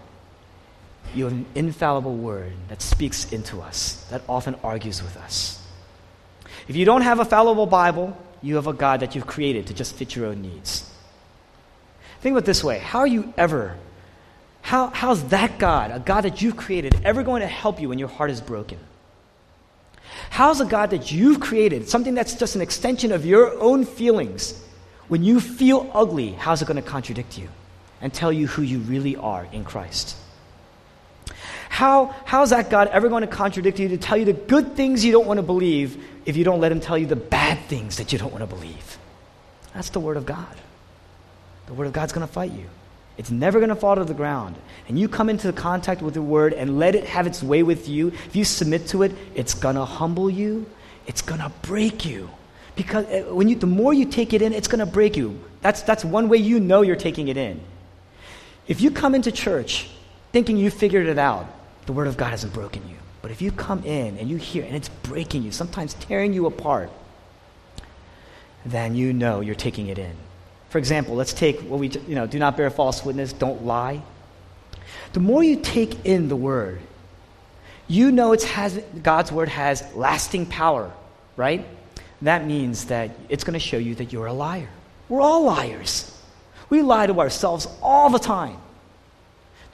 you 1.15 1.25
have 1.25 1.33
an 1.33 1.47
infallible 1.55 2.17
word 2.17 2.53
that 2.69 2.83
speaks 2.83 3.33
into 3.33 3.61
us, 3.61 4.05
that 4.11 4.23
often 4.29 4.57
argues 4.65 5.03
with 5.03 5.17
us. 5.17 5.61
If 6.67 6.77
you 6.77 6.85
don't 6.85 7.03
have 7.03 7.21
a 7.21 7.25
fallible 7.25 7.67
Bible, 7.67 8.17
you 8.43 8.57
have 8.57 8.67
a 8.67 8.73
God 8.73 9.01
that 9.01 9.15
you've 9.15 9.27
created 9.27 9.69
to 9.69 9.75
just 9.75 9.95
fit 9.95 10.17
your 10.17 10.27
own 10.27 10.43
needs. 10.43 10.91
Think 12.25 12.33
about 12.33 12.45
it 12.45 12.47
this 12.47 12.65
way 12.65 12.79
how 12.79 13.01
are 13.01 13.07
you 13.07 13.35
ever, 13.37 13.77
how, 14.63 14.87
how's 14.87 15.25
that 15.25 15.59
God, 15.59 15.91
a 15.91 15.99
God 15.99 16.23
that 16.23 16.41
you've 16.41 16.57
created, 16.57 16.99
ever 17.05 17.23
going 17.23 17.43
to 17.43 17.47
help 17.47 17.83
you 17.83 17.91
when 17.91 17.99
your 17.99 18.09
heart 18.09 18.31
is 18.31 18.41
broken? 18.41 18.79
How's 20.31 20.59
a 20.63 20.65
God 20.65 20.89
that 20.93 21.13
you've 21.13 21.39
created, 21.39 21.87
something 21.87 22.15
that's 22.15 22.35
just 22.37 22.55
an 22.55 22.63
extension 22.63 23.13
of 23.13 23.27
your 23.27 23.61
own 23.61 23.85
feelings, 23.85 24.59
when 25.09 25.23
you 25.23 25.39
feel 25.39 25.91
ugly, 25.93 26.33
how's 26.33 26.63
it 26.63 26.65
going 26.65 26.83
to 26.83 26.91
contradict 26.91 27.37
you 27.37 27.49
and 28.01 28.11
tell 28.11 28.33
you 28.33 28.47
who 28.47 28.63
you 28.63 28.79
really 28.79 29.17
are 29.17 29.47
in 29.53 29.63
Christ? 29.63 30.17
How, 31.69 32.15
how's 32.25 32.51
that 32.51 32.71
God 32.71 32.89
ever 32.89 33.11
going 33.11 33.21
to 33.21 33.27
contradict 33.27 33.79
you 33.79 33.89
to 33.89 33.99
tell 33.99 34.17
you 34.17 34.25
the 34.25 34.33
good 34.33 34.77
things 34.77 35.05
you 35.05 35.13
don't 35.13 35.27
want 35.27 35.37
to 35.37 35.43
believe 35.43 36.03
if 36.25 36.39
you 36.39 36.45
don't 36.45 36.61
let 36.61 36.73
Him 36.73 36.81
tell 36.81 36.97
you 36.97 37.05
the 37.05 37.17
bad 37.17 37.59
things 37.67 37.99
that 37.99 38.15
you 38.15 38.19
don't 38.19 38.33
want 38.33 38.41
to 38.41 38.47
believe? 38.47 38.97
That's 39.75 39.91
the 39.91 40.01
Word 40.01 40.17
of 40.17 40.25
God. 40.25 40.57
The 41.67 41.75
Word 41.75 41.87
of 41.87 41.93
God's 41.93 42.13
going 42.13 42.27
to 42.27 42.33
fight 42.33 42.53
you. 42.53 42.67
It's 43.17 43.31
never 43.31 43.61
going 43.61 43.69
to 43.69 43.77
fall 43.77 43.95
to 43.95 44.05
the 44.05 44.15
ground. 44.15 44.57
And 44.89 44.99
you 44.99 45.09
come 45.09 45.31
into 45.31 45.53
contact 45.53 46.03
with 46.03 46.15
the 46.15 46.23
word 46.23 46.53
and 46.53 46.79
let 46.79 46.95
it 46.95 47.05
have 47.05 47.27
its 47.27 47.43
way 47.43 47.63
with 47.63 47.89
you. 47.89 48.09
If 48.09 48.35
you 48.35 48.45
submit 48.45 48.89
to 48.89 49.03
it, 49.05 49.13
it's 49.35 49.55
going 49.55 49.77
to 49.77 49.85
humble 49.85 50.29
you. 50.29 50.67
It's 51.07 51.23
going 51.23 51.41
to 51.41 51.53
break 51.63 52.05
you. 52.05 52.29
Because 52.75 53.07
uh, 53.07 53.33
when 53.33 53.49
you, 53.49 53.55
the 53.55 53.69
more 53.69 53.95
you 53.95 54.05
take 54.05 54.33
it 54.33 54.43
in, 54.43 54.53
it's 54.53 54.67
going 54.67 54.81
to 54.81 54.87
break 54.87 55.17
you. 55.17 55.39
That's, 55.61 55.83
that's 55.83 56.05
one 56.05 56.29
way 56.29 56.39
you 56.39 56.59
know 56.59 56.83
you're 56.83 56.97
taking 56.97 57.29
it 57.29 57.37
in. 57.37 57.61
If 58.67 58.81
you 58.81 58.91
come 58.91 59.15
into 59.15 59.31
church 59.31 59.91
thinking 60.33 60.57
you 60.57 60.71
figured 60.71 61.07
it 61.07 61.19
out, 61.19 61.47
the 61.87 61.93
word 61.93 62.09
of 62.09 62.17
God 62.17 62.31
hasn't 62.31 62.53
broken 62.53 62.89
you. 62.89 62.97
But 63.23 63.31
if 63.31 63.41
you 63.41 63.53
come 63.53 63.85
in 63.85 64.19
and 64.19 64.29
you 64.29 64.37
hear 64.37 64.65
and 64.65 64.75
it's 64.75 64.89
breaking 64.89 65.45
you, 65.45 65.53
sometimes 65.53 65.95
tearing 65.95 66.33
you 66.33 66.47
apart, 66.47 66.91
then 68.67 68.97
you 68.97 69.13
know 69.13 69.41
you're 69.41 69.55
taking 69.55 69.87
it 69.87 69.99
in. 69.99 70.17
For 70.75 70.79
example, 70.79 71.15
let's 71.15 71.33
take 71.33 71.61
what 71.61 71.79
we, 71.79 71.87
you 71.89 72.17
know, 72.17 72.27
do 72.27 72.37
not 72.41 72.57
bear 72.57 72.69
false 72.69 73.05
witness, 73.05 73.33
don't 73.33 73.65
lie. 73.65 74.03
The 75.13 75.21
more 75.21 75.41
you 75.41 75.61
take 75.61 76.05
in 76.05 76.27
the 76.27 76.35
word, 76.35 76.81
you 77.87 78.11
know 78.11 78.33
it's 78.33 78.43
has, 78.43 78.83
God's 79.01 79.31
word 79.31 79.51
has 79.51 79.85
lasting 79.95 80.47
power, 80.47 80.91
right? 81.37 81.65
That 82.23 82.45
means 82.45 82.87
that 82.87 83.13
it's 83.29 83.45
going 83.45 83.53
to 83.55 83.61
show 83.61 83.77
you 83.77 83.95
that 83.95 84.13
you're 84.13 84.27
a 84.27 84.33
liar. 84.33 84.69
We're 85.09 85.21
all 85.21 85.45
liars. 85.45 86.21
We 86.71 86.83
lie 86.83 87.07
to 87.07 87.21
ourselves 87.21 87.69
all 87.81 88.11
the 88.11 88.19
time 88.19 88.57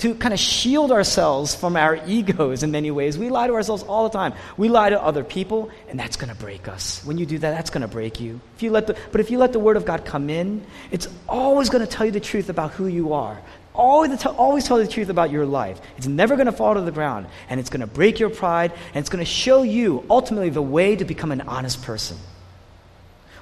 to 0.00 0.14
kind 0.14 0.32
of 0.32 0.40
shield 0.40 0.92
ourselves 0.92 1.54
from 1.54 1.76
our 1.76 2.00
egos 2.06 2.62
in 2.62 2.70
many 2.70 2.90
ways. 2.90 3.18
We 3.18 3.28
lie 3.28 3.46
to 3.46 3.54
ourselves 3.54 3.82
all 3.82 4.08
the 4.08 4.16
time. 4.16 4.32
We 4.56 4.68
lie 4.68 4.90
to 4.90 5.02
other 5.02 5.24
people, 5.24 5.70
and 5.88 6.00
that's 6.00 6.16
going 6.16 6.32
to 6.32 6.38
break 6.38 6.68
us. 6.68 7.04
When 7.04 7.18
you 7.18 7.26
do 7.26 7.38
that, 7.38 7.50
that's 7.50 7.70
going 7.70 7.82
to 7.82 7.88
break 7.88 8.20
you. 8.20 8.40
If 8.56 8.62
you 8.62 8.70
let 8.70 8.86
the, 8.86 8.96
but 9.12 9.20
if 9.20 9.30
you 9.30 9.38
let 9.38 9.52
the 9.52 9.58
Word 9.58 9.76
of 9.76 9.84
God 9.84 10.04
come 10.04 10.30
in, 10.30 10.64
it's 10.90 11.06
always 11.28 11.68
going 11.68 11.86
to 11.86 11.90
tell 11.90 12.06
you 12.06 12.12
the 12.12 12.20
truth 12.20 12.48
about 12.48 12.72
who 12.72 12.86
you 12.86 13.12
are. 13.12 13.40
Always, 13.74 14.26
always 14.26 14.64
tell 14.64 14.78
the 14.78 14.86
truth 14.88 15.10
about 15.10 15.30
your 15.30 15.46
life. 15.46 15.80
It's 15.96 16.06
never 16.06 16.34
going 16.34 16.46
to 16.46 16.52
fall 16.52 16.74
to 16.74 16.80
the 16.80 16.90
ground, 16.90 17.26
and 17.48 17.60
it's 17.60 17.70
going 17.70 17.80
to 17.80 17.86
break 17.86 18.18
your 18.18 18.30
pride, 18.30 18.72
and 18.94 18.96
it's 18.96 19.10
going 19.10 19.24
to 19.24 19.30
show 19.30 19.62
you 19.62 20.04
ultimately 20.10 20.50
the 20.50 20.62
way 20.62 20.96
to 20.96 21.04
become 21.04 21.30
an 21.30 21.42
honest 21.42 21.82
person. 21.82 22.16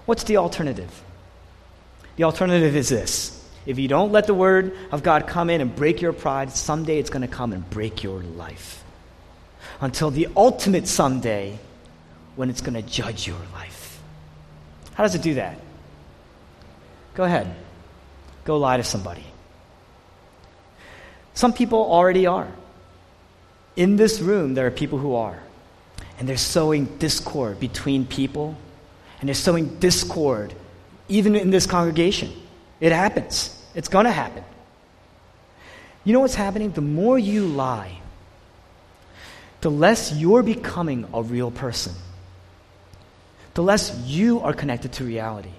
What's 0.06 0.24
the 0.24 0.38
alternative? 0.38 1.02
The 2.16 2.24
alternative 2.24 2.74
is 2.74 2.88
this 2.88 3.37
if 3.68 3.78
you 3.78 3.86
don't 3.86 4.12
let 4.12 4.26
the 4.26 4.32
word 4.32 4.74
of 4.90 5.02
God 5.02 5.26
come 5.26 5.50
in 5.50 5.60
and 5.60 5.76
break 5.76 6.00
your 6.00 6.14
pride, 6.14 6.50
someday 6.50 6.98
it's 6.98 7.10
going 7.10 7.20
to 7.20 7.28
come 7.28 7.52
and 7.52 7.68
break 7.68 8.02
your 8.02 8.20
life. 8.20 8.82
Until 9.82 10.10
the 10.10 10.26
ultimate 10.34 10.88
someday 10.88 11.58
when 12.34 12.48
it's 12.48 12.62
going 12.62 12.82
to 12.82 12.82
judge 12.82 13.26
your 13.26 13.36
life. 13.52 14.00
How 14.94 15.02
does 15.02 15.14
it 15.14 15.20
do 15.20 15.34
that? 15.34 15.60
Go 17.12 17.24
ahead. 17.24 17.54
Go 18.46 18.56
lie 18.56 18.78
to 18.78 18.82
somebody. 18.82 19.26
Some 21.34 21.52
people 21.52 21.92
already 21.92 22.26
are. 22.26 22.48
In 23.76 23.96
this 23.96 24.18
room, 24.20 24.54
there 24.54 24.66
are 24.66 24.70
people 24.70 24.96
who 24.96 25.14
are. 25.14 25.42
And 26.18 26.26
they're 26.26 26.38
sowing 26.38 26.86
discord 26.96 27.60
between 27.60 28.06
people, 28.06 28.56
and 29.20 29.28
they're 29.28 29.34
sowing 29.34 29.78
discord 29.78 30.54
even 31.06 31.36
in 31.36 31.50
this 31.50 31.66
congregation. 31.66 32.32
It 32.80 32.92
happens. 32.92 33.56
It's 33.78 33.86
going 33.86 34.06
to 34.06 34.10
happen. 34.10 34.42
You 36.02 36.12
know 36.12 36.18
what's 36.18 36.34
happening? 36.34 36.72
The 36.72 36.80
more 36.80 37.16
you 37.16 37.46
lie, 37.46 38.00
the 39.60 39.70
less 39.70 40.12
you're 40.12 40.42
becoming 40.42 41.06
a 41.14 41.22
real 41.22 41.52
person. 41.52 41.92
The 43.54 43.62
less 43.62 43.96
you 44.04 44.40
are 44.40 44.52
connected 44.52 44.94
to 44.94 45.04
reality. 45.04 45.52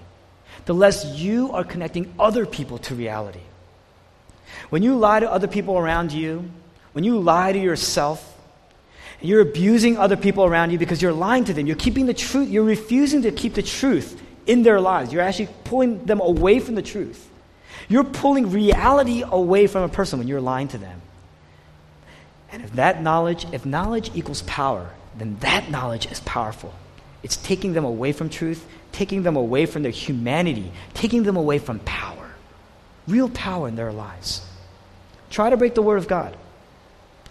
The 0.66 0.74
less 0.74 1.18
you 1.18 1.50
are 1.52 1.64
connecting 1.64 2.12
other 2.18 2.44
people 2.44 2.76
to 2.80 2.94
reality. 2.94 3.40
When 4.68 4.82
you 4.82 4.96
lie 4.96 5.20
to 5.20 5.32
other 5.32 5.48
people 5.48 5.78
around 5.78 6.12
you, 6.12 6.50
when 6.92 7.04
you 7.04 7.18
lie 7.20 7.52
to 7.52 7.58
yourself, 7.58 8.36
you're 9.22 9.40
abusing 9.40 9.96
other 9.96 10.18
people 10.18 10.44
around 10.44 10.72
you 10.72 10.78
because 10.78 11.00
you're 11.00 11.14
lying 11.14 11.46
to 11.46 11.54
them. 11.54 11.66
You're 11.66 11.76
keeping 11.76 12.04
the 12.04 12.12
truth. 12.12 12.50
You're 12.50 12.64
refusing 12.64 13.22
to 13.22 13.32
keep 13.32 13.54
the 13.54 13.62
truth 13.62 14.20
in 14.44 14.62
their 14.62 14.78
lives. 14.78 15.10
You're 15.10 15.22
actually 15.22 15.48
pulling 15.64 16.04
them 16.04 16.20
away 16.20 16.60
from 16.60 16.74
the 16.74 16.82
truth. 16.82 17.29
You're 17.90 18.04
pulling 18.04 18.52
reality 18.52 19.24
away 19.26 19.66
from 19.66 19.82
a 19.82 19.88
person 19.88 20.20
when 20.20 20.28
you're 20.28 20.40
lying 20.40 20.68
to 20.68 20.78
them. 20.78 21.02
And 22.52 22.62
if 22.62 22.72
that 22.74 23.02
knowledge, 23.02 23.46
if 23.52 23.66
knowledge 23.66 24.12
equals 24.14 24.42
power, 24.42 24.90
then 25.18 25.36
that 25.40 25.70
knowledge 25.70 26.10
is 26.10 26.20
powerful. 26.20 26.72
It's 27.24 27.36
taking 27.36 27.72
them 27.72 27.84
away 27.84 28.12
from 28.12 28.28
truth, 28.28 28.64
taking 28.92 29.24
them 29.24 29.34
away 29.36 29.66
from 29.66 29.82
their 29.82 29.90
humanity, 29.90 30.70
taking 30.94 31.24
them 31.24 31.36
away 31.36 31.58
from 31.58 31.80
power. 31.80 32.30
Real 33.08 33.28
power 33.28 33.66
in 33.66 33.74
their 33.74 33.92
lives. 33.92 34.46
Try 35.28 35.50
to 35.50 35.56
break 35.56 35.74
the 35.74 35.82
Word 35.82 35.98
of 35.98 36.06
God, 36.06 36.36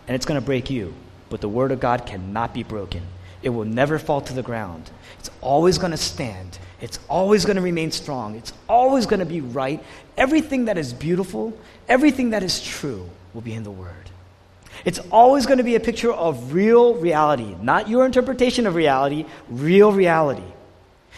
and 0.08 0.16
it's 0.16 0.26
going 0.26 0.40
to 0.40 0.46
break 0.46 0.70
you. 0.70 0.94
But 1.30 1.40
the 1.40 1.48
Word 1.48 1.72
of 1.72 1.80
God 1.80 2.06
cannot 2.06 2.54
be 2.54 2.64
broken, 2.64 3.04
it 3.42 3.50
will 3.50 3.66
never 3.66 3.98
fall 3.98 4.20
to 4.20 4.34
the 4.34 4.44
ground. 4.44 4.92
It's 5.20 5.30
always 5.42 5.78
going 5.78 5.92
to 5.92 5.98
stand, 5.98 6.58
it's 6.80 6.98
always 7.10 7.44
going 7.44 7.58
to 7.58 7.62
remain 7.62 7.92
strong, 7.92 8.36
it's 8.36 8.54
always 8.68 9.06
going 9.06 9.20
to 9.20 9.26
be 9.26 9.42
right. 9.42 9.84
Everything 10.18 10.66
that 10.66 10.78
is 10.78 10.94
beautiful, 10.94 11.58
everything 11.88 12.30
that 12.30 12.42
is 12.42 12.62
true 12.62 13.10
will 13.34 13.42
be 13.42 13.54
in 13.54 13.64
the 13.64 13.72
Word. 13.72 14.10
It's 14.86 15.00
always 15.12 15.46
going 15.46 15.58
to 15.58 15.64
be 15.64 15.76
a 15.76 15.80
picture 15.80 16.14
of 16.14 16.54
real 16.54 16.96
reality, 16.96 17.56
not 17.62 17.90
your 17.90 18.06
interpretation 18.06 18.66
of 18.66 18.76
reality, 18.76 19.26
real 19.50 19.92
reality. 19.92 20.44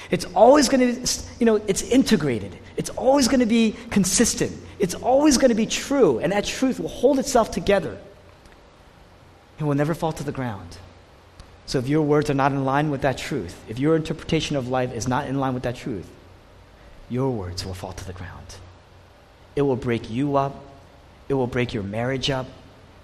It's 0.10 0.26
always 0.34 0.68
going 0.68 0.96
to, 0.96 1.22
you 1.40 1.46
know, 1.46 1.58
it's 1.68 1.84
integrated. 1.84 2.58
It's 2.76 2.90
always 2.90 3.28
going 3.28 3.42
to 3.42 3.46
be 3.46 3.76
consistent. 3.92 4.52
It's 4.80 4.96
always 4.96 5.38
going 5.38 5.50
to 5.50 5.56
be 5.56 5.68
true, 5.68 6.18
and 6.18 6.32
that 6.32 6.46
truth 6.46 6.80
will 6.80 6.90
hold 6.90 7.20
itself 7.20 7.52
together. 7.52 8.00
It 9.60 9.64
will 9.64 9.76
never 9.76 9.94
fall 9.94 10.12
to 10.14 10.24
the 10.24 10.32
ground. 10.32 10.78
So 11.72 11.80
if 11.80 11.88
your 11.88 12.02
words 12.02 12.30
are 12.30 12.34
not 12.34 12.52
in 12.52 12.66
line 12.66 12.92
with 12.92 13.04
that 13.04 13.18
truth, 13.18 13.58
if 13.70 13.80
your 13.80 13.96
interpretation 13.96 14.58
of 14.58 14.68
life 14.68 14.94
is 14.94 15.08
not 15.08 15.28
in 15.28 15.40
line 15.40 15.54
with 15.54 15.64
that 15.64 15.78
truth, 15.78 16.06
your 17.08 17.32
words 17.32 17.64
will 17.64 17.74
fall 17.74 17.94
to 17.94 18.06
the 18.06 18.12
ground. 18.12 18.56
It 19.56 19.62
will 19.62 19.78
break 19.78 20.10
you 20.10 20.36
up. 20.36 20.54
It 21.30 21.34
will 21.36 21.48
break 21.48 21.74
your 21.74 21.84
marriage 21.84 22.30
up. 22.30 22.46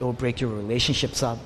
It 0.01 0.03
will 0.03 0.12
break 0.12 0.41
your 0.41 0.49
relationships 0.49 1.23
up. 1.23 1.38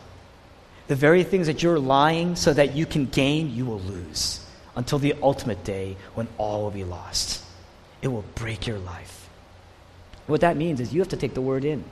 The 0.88 0.95
very 0.95 1.23
things 1.23 1.45
that 1.45 1.62
you're 1.62 1.77
lying 1.77 2.36
so 2.36 2.55
that 2.55 2.75
you 2.75 2.88
can 2.88 3.05
gain, 3.05 3.53
you 3.53 3.67
will 3.67 3.81
lose 3.81 4.43
until 4.75 4.97
the 4.97 5.13
ultimate 5.21 5.63
day 5.63 5.97
when 6.15 6.27
all 6.39 6.63
will 6.63 6.71
be 6.71 6.84
lost. 6.84 7.45
It 8.01 8.07
will 8.07 8.25
break 8.34 8.65
your 8.65 8.79
life. 8.79 9.29
What 10.25 10.41
that 10.41 10.57
means 10.57 10.79
is 10.79 10.91
you 10.91 11.01
have 11.01 11.10
to 11.10 11.17
take 11.17 11.36
the 11.36 11.41
word 11.41 11.65
in. 11.65 11.84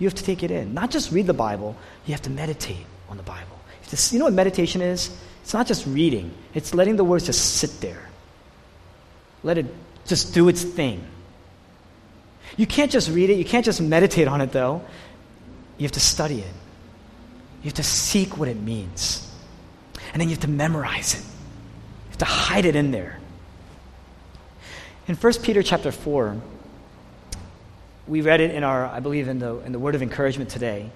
You 0.00 0.08
have 0.08 0.16
to 0.16 0.24
take 0.24 0.42
it 0.42 0.50
in. 0.50 0.74
Not 0.74 0.90
just 0.90 1.12
read 1.12 1.28
the 1.28 1.32
Bible, 1.32 1.76
you 2.06 2.12
have 2.12 2.22
to 2.22 2.30
meditate 2.30 2.86
on 3.08 3.16
the 3.16 3.22
Bible. 3.22 3.53
You 4.12 4.18
know 4.18 4.24
what 4.26 4.34
meditation 4.34 4.80
is? 4.80 5.16
It's 5.42 5.52
not 5.52 5.66
just 5.66 5.86
reading, 5.86 6.32
it's 6.54 6.72
letting 6.72 6.96
the 6.96 7.04
words 7.04 7.26
just 7.26 7.56
sit 7.56 7.80
there. 7.80 8.08
Let 9.42 9.58
it 9.58 9.66
just 10.06 10.32
do 10.32 10.48
its 10.48 10.62
thing. 10.62 11.04
You 12.56 12.66
can't 12.66 12.90
just 12.90 13.10
read 13.10 13.30
it, 13.30 13.34
you 13.34 13.44
can't 13.44 13.64
just 13.64 13.80
meditate 13.80 14.28
on 14.28 14.40
it, 14.40 14.52
though. 14.52 14.82
You 15.76 15.84
have 15.84 15.92
to 15.92 16.00
study 16.00 16.40
it. 16.40 16.54
You 17.62 17.68
have 17.68 17.74
to 17.74 17.82
seek 17.82 18.38
what 18.38 18.48
it 18.48 18.56
means. 18.56 19.30
And 20.12 20.20
then 20.20 20.28
you 20.28 20.34
have 20.34 20.42
to 20.42 20.48
memorize 20.48 21.14
it. 21.14 21.20
You 21.20 22.10
have 22.10 22.18
to 22.18 22.24
hide 22.24 22.64
it 22.64 22.76
in 22.76 22.90
there. 22.90 23.18
In 25.08 25.16
1 25.16 25.32
Peter 25.42 25.62
chapter 25.62 25.92
4, 25.92 26.40
we 28.06 28.20
read 28.20 28.40
it 28.40 28.50
in 28.52 28.64
our, 28.64 28.86
I 28.86 29.00
believe, 29.00 29.28
in 29.28 29.38
the, 29.38 29.58
in 29.60 29.72
the 29.72 29.78
word 29.78 29.94
of 29.94 30.02
encouragement 30.02 30.50
today. 30.50 30.90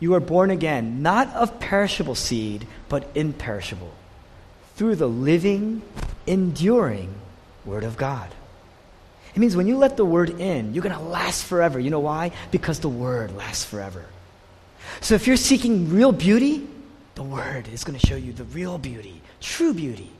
You 0.00 0.14
are 0.14 0.20
born 0.20 0.50
again, 0.50 1.02
not 1.02 1.28
of 1.34 1.60
perishable 1.60 2.14
seed, 2.14 2.66
but 2.88 3.08
imperishable, 3.14 3.92
through 4.76 4.96
the 4.96 5.08
living, 5.08 5.82
enduring 6.26 7.14
word 7.64 7.84
of 7.84 7.96
God. 7.96 8.30
It 9.34 9.38
means 9.38 9.56
when 9.56 9.66
you 9.66 9.78
let 9.78 9.96
the 9.96 10.04
word 10.04 10.40
in, 10.40 10.74
you're 10.74 10.82
going 10.82 10.94
to 10.94 11.02
last 11.02 11.44
forever. 11.44 11.80
You 11.80 11.90
know 11.90 12.00
why? 12.00 12.32
Because 12.50 12.80
the 12.80 12.88
word 12.88 13.34
lasts 13.36 13.64
forever. 13.64 14.04
So 15.00 15.14
if 15.14 15.26
you're 15.26 15.36
seeking 15.36 15.90
real 15.90 16.12
beauty, 16.12 16.66
the 17.14 17.22
Word 17.22 17.68
is 17.68 17.84
going 17.84 17.98
to 17.98 18.06
show 18.06 18.16
you 18.16 18.32
the 18.32 18.44
real 18.44 18.78
beauty, 18.78 19.20
true 19.40 19.72
beauty. 19.72 20.10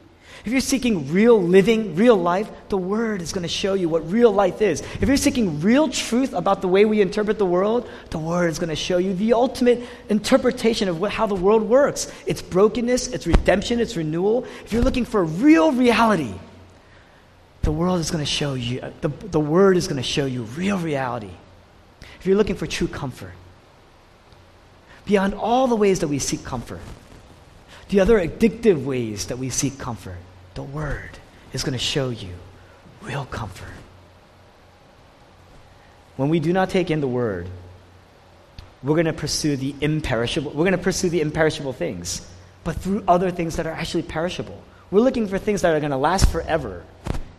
If 0.45 0.53
you're 0.53 0.61
seeking 0.61 1.11
real 1.11 1.43
living, 1.43 1.97
real 1.97 2.17
life, 2.17 2.51
the 2.69 2.77
Word 2.77 3.23
is 3.23 3.33
going 3.33 3.45
to 3.45 3.49
show 3.49 3.73
you 3.73 3.89
what 3.89 4.11
real 4.13 4.31
life 4.31 4.61
is. 4.61 4.83
If 5.01 5.09
you're 5.09 5.17
seeking 5.17 5.63
real 5.63 5.89
truth 5.89 6.35
about 6.35 6.61
the 6.61 6.69
way 6.69 6.85
we 6.85 7.01
interpret 7.01 7.39
the 7.39 7.47
world, 7.47 7.89
the 8.11 8.19
Word 8.19 8.51
is 8.51 8.59
going 8.59 8.69
to 8.69 8.77
show 8.77 8.99
you 8.99 9.15
the 9.15 9.33
ultimate 9.33 9.83
interpretation 10.11 10.91
of 10.91 11.01
what, 11.01 11.13
how 11.13 11.27
the 11.27 11.35
world 11.35 11.63
works 11.63 12.13
its 12.27 12.43
brokenness, 12.43 13.09
its 13.09 13.27
redemption, 13.27 13.81
its 13.81 13.97
renewal. 13.97 14.45
If 14.67 14.73
you're 14.75 14.83
looking 14.83 15.07
for 15.07 15.25
real 15.25 15.73
reality, 15.73 16.35
the 17.63 17.73
world 17.73 18.01
is 18.01 18.11
going 18.11 18.23
to 18.23 18.31
show 18.31 18.53
you, 18.53 18.81
uh, 18.83 18.91
the, 19.01 19.09
the 19.09 19.41
Word 19.41 19.79
is 19.79 19.89
going 19.89 19.97
to 19.97 20.03
show 20.03 20.27
you 20.27 20.43
real 20.43 20.77
reality. 20.77 21.31
If 22.21 22.27
you're 22.27 22.37
looking 22.37 22.57
for 22.57 22.67
true 22.67 22.89
comfort, 22.89 23.33
beyond 25.07 25.33
all 25.33 25.69
the 25.69 25.77
ways 25.77 26.01
that 26.01 26.09
we 26.09 26.19
seek 26.19 26.45
comfort, 26.45 26.81
the 27.89 28.01
other 28.01 28.19
addictive 28.19 28.85
ways 28.85 29.29
that 29.29 29.39
we 29.39 29.49
seek 29.49 29.79
comfort, 29.79 30.19
the 30.55 30.63
Word 30.63 31.11
is 31.53 31.63
going 31.63 31.73
to 31.73 31.79
show 31.79 32.11
you 32.11 32.31
real 33.03 33.25
comfort. 33.27 33.69
When 36.17 36.29
we 36.29 36.41
do 36.41 36.53
not 36.53 36.71
take 36.71 36.91
in 36.91 37.01
the 37.01 37.09
Word, 37.09 37.49
we're 38.83 38.95
going 38.95 39.07
to 39.07 39.13
pursue 39.13 39.57
the 39.57 39.75
imperishable. 39.81 40.51
We're 40.51 40.65
going 40.65 40.73
to 40.73 40.79
pursue 40.79 41.09
the 41.09 41.21
imperishable 41.21 41.73
things, 41.73 42.27
but 42.63 42.77
through 42.77 43.03
other 43.09 43.31
things 43.31 43.57
that 43.57 43.67
are 43.67 43.73
actually 43.73 44.03
perishable. 44.03 44.63
We're 44.91 45.01
looking 45.01 45.27
for 45.27 45.39
things 45.39 45.63
that 45.63 45.75
are 45.75 45.81
going 45.81 45.91
to 45.91 45.97
last 45.97 46.31
forever, 46.31 46.85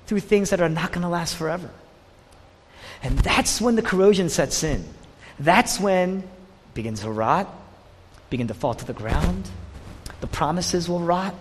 through 0.07 0.21
things 0.21 0.49
that 0.49 0.59
are 0.59 0.69
not 0.69 0.91
going 0.91 1.03
to 1.03 1.09
last 1.09 1.35
forever. 1.35 1.69
And 3.03 3.17
that's 3.19 3.61
when 3.61 3.75
the 3.75 3.81
corrosion 3.81 4.29
sets 4.29 4.63
in. 4.63 4.83
That's 5.39 5.79
when 5.79 6.19
it 6.19 6.73
begins 6.73 7.01
to 7.01 7.11
rot, 7.11 7.47
begin 8.29 8.47
to 8.47 8.53
fall 8.53 8.73
to 8.73 8.85
the 8.85 8.93
ground. 8.93 9.47
The 10.21 10.27
promises 10.27 10.89
will 10.89 10.99
rot 10.99 11.35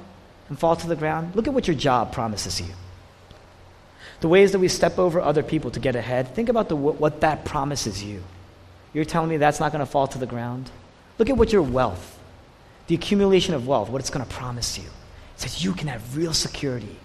and 0.48 0.58
fall 0.58 0.76
to 0.76 0.86
the 0.86 0.96
ground. 0.96 1.34
Look 1.34 1.48
at 1.48 1.54
what 1.54 1.66
your 1.66 1.76
job 1.76 2.12
promises 2.12 2.60
you. 2.60 2.74
The 4.20 4.28
ways 4.28 4.52
that 4.52 4.58
we 4.58 4.68
step 4.68 4.98
over 4.98 5.20
other 5.20 5.42
people 5.42 5.70
to 5.72 5.80
get 5.80 5.96
ahead, 5.96 6.34
think 6.34 6.48
about 6.48 6.68
the, 6.68 6.76
what 6.76 7.20
that 7.20 7.44
promises 7.44 8.02
you. 8.02 8.22
You're 8.92 9.04
telling 9.04 9.28
me 9.28 9.36
that's 9.36 9.60
not 9.60 9.72
going 9.72 9.84
to 9.84 9.90
fall 9.90 10.06
to 10.08 10.18
the 10.18 10.26
ground? 10.26 10.70
Look 11.18 11.28
at 11.30 11.36
what 11.36 11.52
your 11.52 11.62
wealth, 11.62 12.18
the 12.86 12.94
accumulation 12.94 13.54
of 13.54 13.66
wealth, 13.66 13.88
what 13.88 14.00
it's 14.00 14.10
going 14.10 14.24
to 14.24 14.32
promise 14.32 14.78
you. 14.78 14.84
It 14.84 15.40
says 15.40 15.64
you 15.64 15.72
can 15.72 15.88
have 15.88 16.16
real 16.16 16.32
security. 16.32 16.96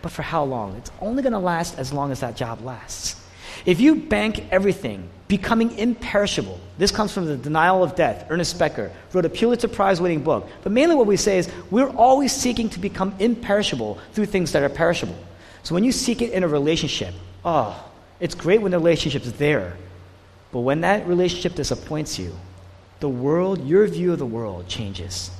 But 0.00 0.12
for 0.12 0.22
how 0.22 0.44
long? 0.44 0.76
It's 0.76 0.90
only 1.00 1.22
going 1.22 1.32
to 1.32 1.38
last 1.38 1.78
as 1.78 1.92
long 1.92 2.12
as 2.12 2.20
that 2.20 2.36
job 2.36 2.62
lasts. 2.62 3.22
If 3.68 3.82
you 3.82 3.96
bank 3.96 4.46
everything, 4.50 5.10
becoming 5.28 5.76
imperishable, 5.76 6.58
this 6.78 6.90
comes 6.90 7.12
from 7.12 7.26
the 7.26 7.36
Denial 7.36 7.84
of 7.84 7.94
Death. 7.94 8.24
Ernest 8.30 8.58
Becker 8.58 8.90
wrote 9.12 9.26
a 9.26 9.28
Pulitzer 9.28 9.68
Prize 9.68 10.00
winning 10.00 10.22
book. 10.22 10.48
But 10.62 10.72
mainly 10.72 10.94
what 10.94 11.06
we 11.06 11.18
say 11.18 11.36
is 11.36 11.50
we're 11.70 11.90
always 11.90 12.32
seeking 12.32 12.70
to 12.70 12.78
become 12.78 13.14
imperishable 13.18 13.98
through 14.14 14.24
things 14.24 14.52
that 14.52 14.62
are 14.62 14.70
perishable. 14.70 15.18
So 15.64 15.74
when 15.74 15.84
you 15.84 15.92
seek 15.92 16.22
it 16.22 16.32
in 16.32 16.44
a 16.44 16.48
relationship, 16.48 17.12
oh, 17.44 17.78
it's 18.20 18.34
great 18.34 18.62
when 18.62 18.70
the 18.70 18.78
relationship's 18.78 19.32
there. 19.32 19.76
But 20.50 20.60
when 20.60 20.80
that 20.80 21.06
relationship 21.06 21.54
disappoints 21.54 22.18
you, 22.18 22.34
the 23.00 23.10
world, 23.10 23.66
your 23.66 23.86
view 23.86 24.14
of 24.14 24.18
the 24.18 24.24
world 24.24 24.66
changes. 24.66 25.30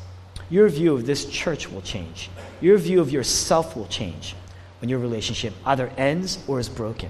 Your 0.50 0.68
view 0.68 0.92
of 0.92 1.06
this 1.06 1.24
church 1.30 1.70
will 1.70 1.80
change. 1.80 2.28
Your 2.60 2.76
view 2.76 3.00
of 3.00 3.10
yourself 3.10 3.74
will 3.74 3.86
change 3.86 4.36
when 4.82 4.90
your 4.90 4.98
relationship 4.98 5.54
either 5.64 5.90
ends 5.96 6.38
or 6.46 6.60
is 6.60 6.68
broken. 6.68 7.08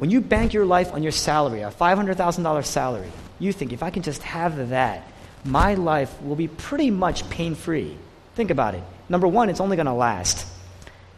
When 0.00 0.08
you 0.08 0.22
bank 0.22 0.54
your 0.54 0.64
life 0.64 0.94
on 0.94 1.02
your 1.02 1.12
salary, 1.12 1.60
a 1.60 1.70
$500,000 1.70 2.64
salary, 2.64 3.12
you 3.38 3.52
think 3.52 3.70
if 3.70 3.82
I 3.82 3.90
can 3.90 4.02
just 4.02 4.22
have 4.22 4.70
that, 4.70 5.06
my 5.44 5.74
life 5.74 6.22
will 6.22 6.36
be 6.36 6.48
pretty 6.48 6.90
much 6.90 7.28
pain 7.28 7.54
free. 7.54 7.98
Think 8.34 8.50
about 8.50 8.74
it. 8.74 8.82
Number 9.10 9.28
one, 9.28 9.50
it's 9.50 9.60
only 9.60 9.76
going 9.76 9.84
to 9.84 9.92
last 9.92 10.46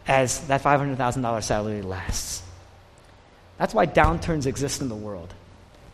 as 0.05 0.45
that 0.47 0.63
$500,000 0.63 1.43
salary 1.43 1.81
lasts. 1.81 2.43
That's 3.57 3.73
why 3.73 3.85
downturns 3.85 4.47
exist 4.47 4.81
in 4.81 4.89
the 4.89 4.95
world. 4.95 5.33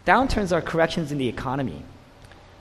Downturns 0.07 0.51
are 0.51 0.59
corrections 0.59 1.11
in 1.11 1.19
the 1.19 1.27
economy, 1.27 1.83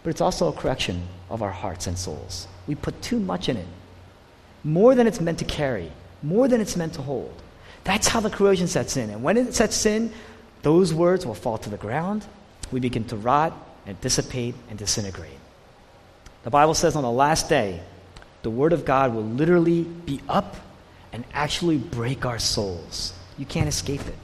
but 0.03 0.11
it's 0.11 0.21
also 0.21 0.49
a 0.49 0.53
correction 0.53 1.09
of 1.31 1.41
our 1.41 1.53
hearts 1.53 1.87
and 1.87 1.97
souls. 1.97 2.47
We 2.67 2.75
put 2.75 3.01
too 3.01 3.19
much 3.19 3.49
in 3.49 3.57
it, 3.57 3.67
more 4.63 4.95
than 4.95 5.07
it's 5.07 5.23
meant 5.23 5.39
to 5.39 5.47
carry, 5.47 5.91
more 6.23 6.49
than 6.49 6.61
it's 6.61 6.77
meant 6.77 6.93
to 6.95 7.01
hold. 7.01 7.33
That's 7.89 8.07
how 8.07 8.21
the 8.21 8.29
corrosion 8.29 8.69
sets 8.69 8.99
in. 8.99 9.09
And 9.09 9.23
when 9.23 9.39
it 9.39 9.55
sets 9.55 9.87
in, 9.87 10.13
those 10.61 10.93
words 10.93 11.25
will 11.25 11.35
fall 11.35 11.57
to 11.57 11.71
the 11.71 11.79
ground. 11.79 12.23
We 12.71 12.81
begin 12.81 13.05
to 13.07 13.17
rot 13.17 13.55
and 13.87 13.99
dissipate 14.03 14.55
and 14.69 14.79
disintegrate. 14.79 15.39
The 16.43 16.51
Bible 16.51 16.75
says 16.75 16.97
on 16.97 17.03
the 17.03 17.11
last 17.11 17.49
day, 17.49 17.81
the 18.43 18.51
Word 18.51 18.75
of 18.75 18.85
God 18.85 19.15
will 19.15 19.25
literally 19.25 19.85
be 19.85 20.21
up 20.29 20.57
and 21.15 21.25
actually 21.33 21.79
break 21.79 22.27
our 22.27 22.39
souls. 22.39 23.15
You 23.39 23.47
can't 23.47 23.69
escape 23.69 24.07
it. 24.07 24.19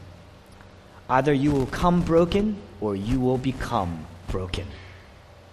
Either 1.09 1.33
you 1.33 1.51
will 1.51 1.65
come 1.65 2.03
broken 2.03 2.59
or 2.83 2.95
you 2.95 3.19
will 3.19 3.39
become 3.39 4.05
broken. 4.29 4.67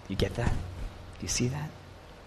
You 0.08 0.16
get 0.16 0.34
that? 0.34 0.52
Do 0.52 1.22
you 1.22 1.28
see 1.28 1.48
that? 1.48 1.70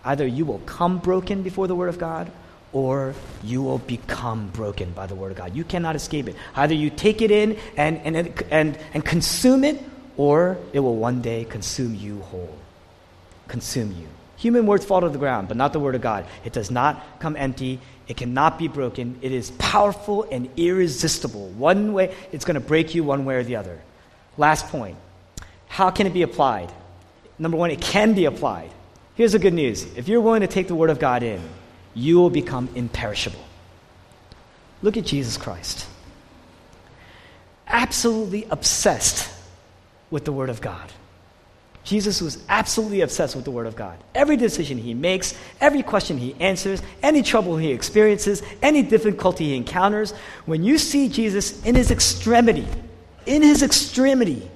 Either 0.04 0.26
you 0.26 0.46
will 0.46 0.64
come 0.66 0.98
broken 0.98 1.44
before 1.44 1.68
the 1.68 1.76
Word 1.76 1.90
of 1.90 2.00
God 2.00 2.32
or 2.76 3.16
you 3.42 3.64
will 3.64 3.78
become 3.78 4.50
broken 4.50 4.92
by 4.92 5.08
the 5.08 5.16
Word 5.16 5.32
of 5.32 5.38
God. 5.38 5.56
You 5.56 5.64
cannot 5.64 5.96
escape 5.96 6.28
it. 6.28 6.36
Either 6.58 6.74
you 6.74 6.90
take 6.90 7.22
it 7.22 7.32
in 7.32 7.58
and, 7.78 7.98
and, 8.00 8.44
and, 8.52 8.78
and 8.94 9.06
consume 9.06 9.64
it 9.64 9.82
or 10.18 10.58
it 10.74 10.82
will 10.82 10.98
one 10.98 11.22
day 11.22 11.46
consume 11.46 11.96
you 11.96 12.20
whole. 12.20 12.54
Consume 13.48 13.94
you. 13.94 14.10
Human 14.36 14.66
words 14.66 14.84
fall 14.84 15.00
to 15.00 15.08
the 15.08 15.18
ground, 15.18 15.48
but 15.48 15.56
not 15.56 15.72
the 15.72 15.80
Word 15.80 15.96
of 15.96 16.02
God. 16.02 16.26
It 16.44 16.52
does 16.52 16.70
not 16.70 17.02
come 17.20 17.38
empty. 17.38 17.80
It 18.10 18.18
cannot 18.18 18.60
be 18.60 18.68
broken. 18.68 19.20
It 19.22 19.32
is 19.32 19.52
powerful 19.52 20.28
and 20.30 20.50
irresistible. 20.58 21.48
One 21.52 21.94
way, 21.94 22.14
it's 22.34 22.44
going 22.44 22.56
to 22.56 22.60
break 22.60 22.94
you 22.94 23.06
one 23.06 23.24
way 23.24 23.36
or 23.36 23.44
the 23.44 23.56
other. 23.56 23.80
Last 24.36 24.68
point. 24.68 24.98
How 25.70 25.92
can 25.92 26.08
it 26.08 26.14
be 26.14 26.24
applied? 26.24 26.74
Number 27.40 27.56
one, 27.56 27.72
it 27.72 27.80
can 27.80 28.16
be 28.16 28.26
applied. 28.26 28.70
Here's 29.16 29.32
the 29.32 29.40
good 29.40 29.54
news 29.54 29.86
if 29.96 30.10
you're 30.10 30.20
willing 30.20 30.42
to 30.42 30.48
take 30.48 30.68
the 30.68 30.76
Word 30.76 30.90
of 30.90 31.00
God 31.00 31.24
in, 31.24 31.42
you 31.96 32.18
will 32.18 32.30
become 32.30 32.70
imperishable. 32.76 33.44
Look 34.82 34.98
at 34.98 35.06
Jesus 35.06 35.38
Christ. 35.38 35.88
Absolutely 37.68 38.46
obsessed 38.52 39.32
with 40.12 40.26
the 40.26 40.32
Word 40.32 40.50
of 40.50 40.62
God. 40.62 40.92
Jesus 41.84 42.20
was 42.20 42.44
absolutely 42.50 43.02
obsessed 43.02 43.36
with 43.36 43.46
the 43.46 43.52
Word 43.52 43.68
of 43.68 43.76
God. 43.76 43.98
Every 44.14 44.38
decision 44.38 44.78
he 44.78 44.94
makes, 44.94 45.38
every 45.62 45.84
question 45.84 46.18
he 46.18 46.36
answers, 46.40 46.82
any 47.02 47.22
trouble 47.22 47.58
he 47.58 47.72
experiences, 47.72 48.42
any 48.62 48.82
difficulty 48.82 49.46
he 49.46 49.56
encounters, 49.56 50.12
when 50.46 50.64
you 50.64 50.78
see 50.78 51.08
Jesus 51.08 51.64
in 51.64 51.76
his 51.76 51.92
extremity, 51.92 52.68
in 53.28 53.44
his 53.44 53.62
extremity, 53.62 54.50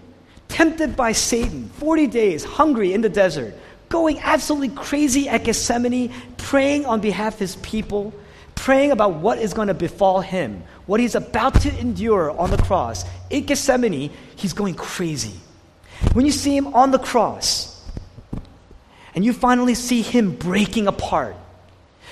tempted 0.48 0.96
by 0.96 1.12
Satan, 1.12 1.70
40 1.76 2.08
days, 2.08 2.44
hungry 2.44 2.94
in 2.94 3.02
the 3.02 3.10
desert, 3.10 3.54
going 3.90 4.20
absolutely 4.20 4.70
crazy 4.70 5.28
at 5.28 5.44
Gethsemane, 5.44 6.14
praying 6.38 6.86
on 6.86 7.02
behalf 7.02 7.34
of 7.34 7.40
his 7.40 7.56
people, 7.58 8.14
praying 8.56 8.92
about 8.92 9.16
what 9.16 9.40
is 9.40 9.54
going 9.54 9.68
to 9.68 9.74
befall 9.74 10.22
him, 10.22 10.64
what 10.86 11.00
he's 11.00 11.16
about 11.16 11.60
to 11.62 11.80
endure 11.80 12.32
on 12.32 12.52
the 12.52 12.58
cross. 12.58 13.04
In 13.30 13.46
Gethsemane, 13.46 14.12
he's 14.36 14.54
going 14.54 14.76
crazy. 14.76 15.40
When 16.14 16.26
you 16.26 16.32
see 16.32 16.56
him 16.56 16.68
on 16.74 16.92
the 16.92 17.00
cross, 17.00 17.76
and 19.16 19.26
you 19.26 19.34
finally 19.34 19.76
see 19.76 20.02
him 20.02 20.36
breaking 20.36 20.88
apart, 20.88 21.36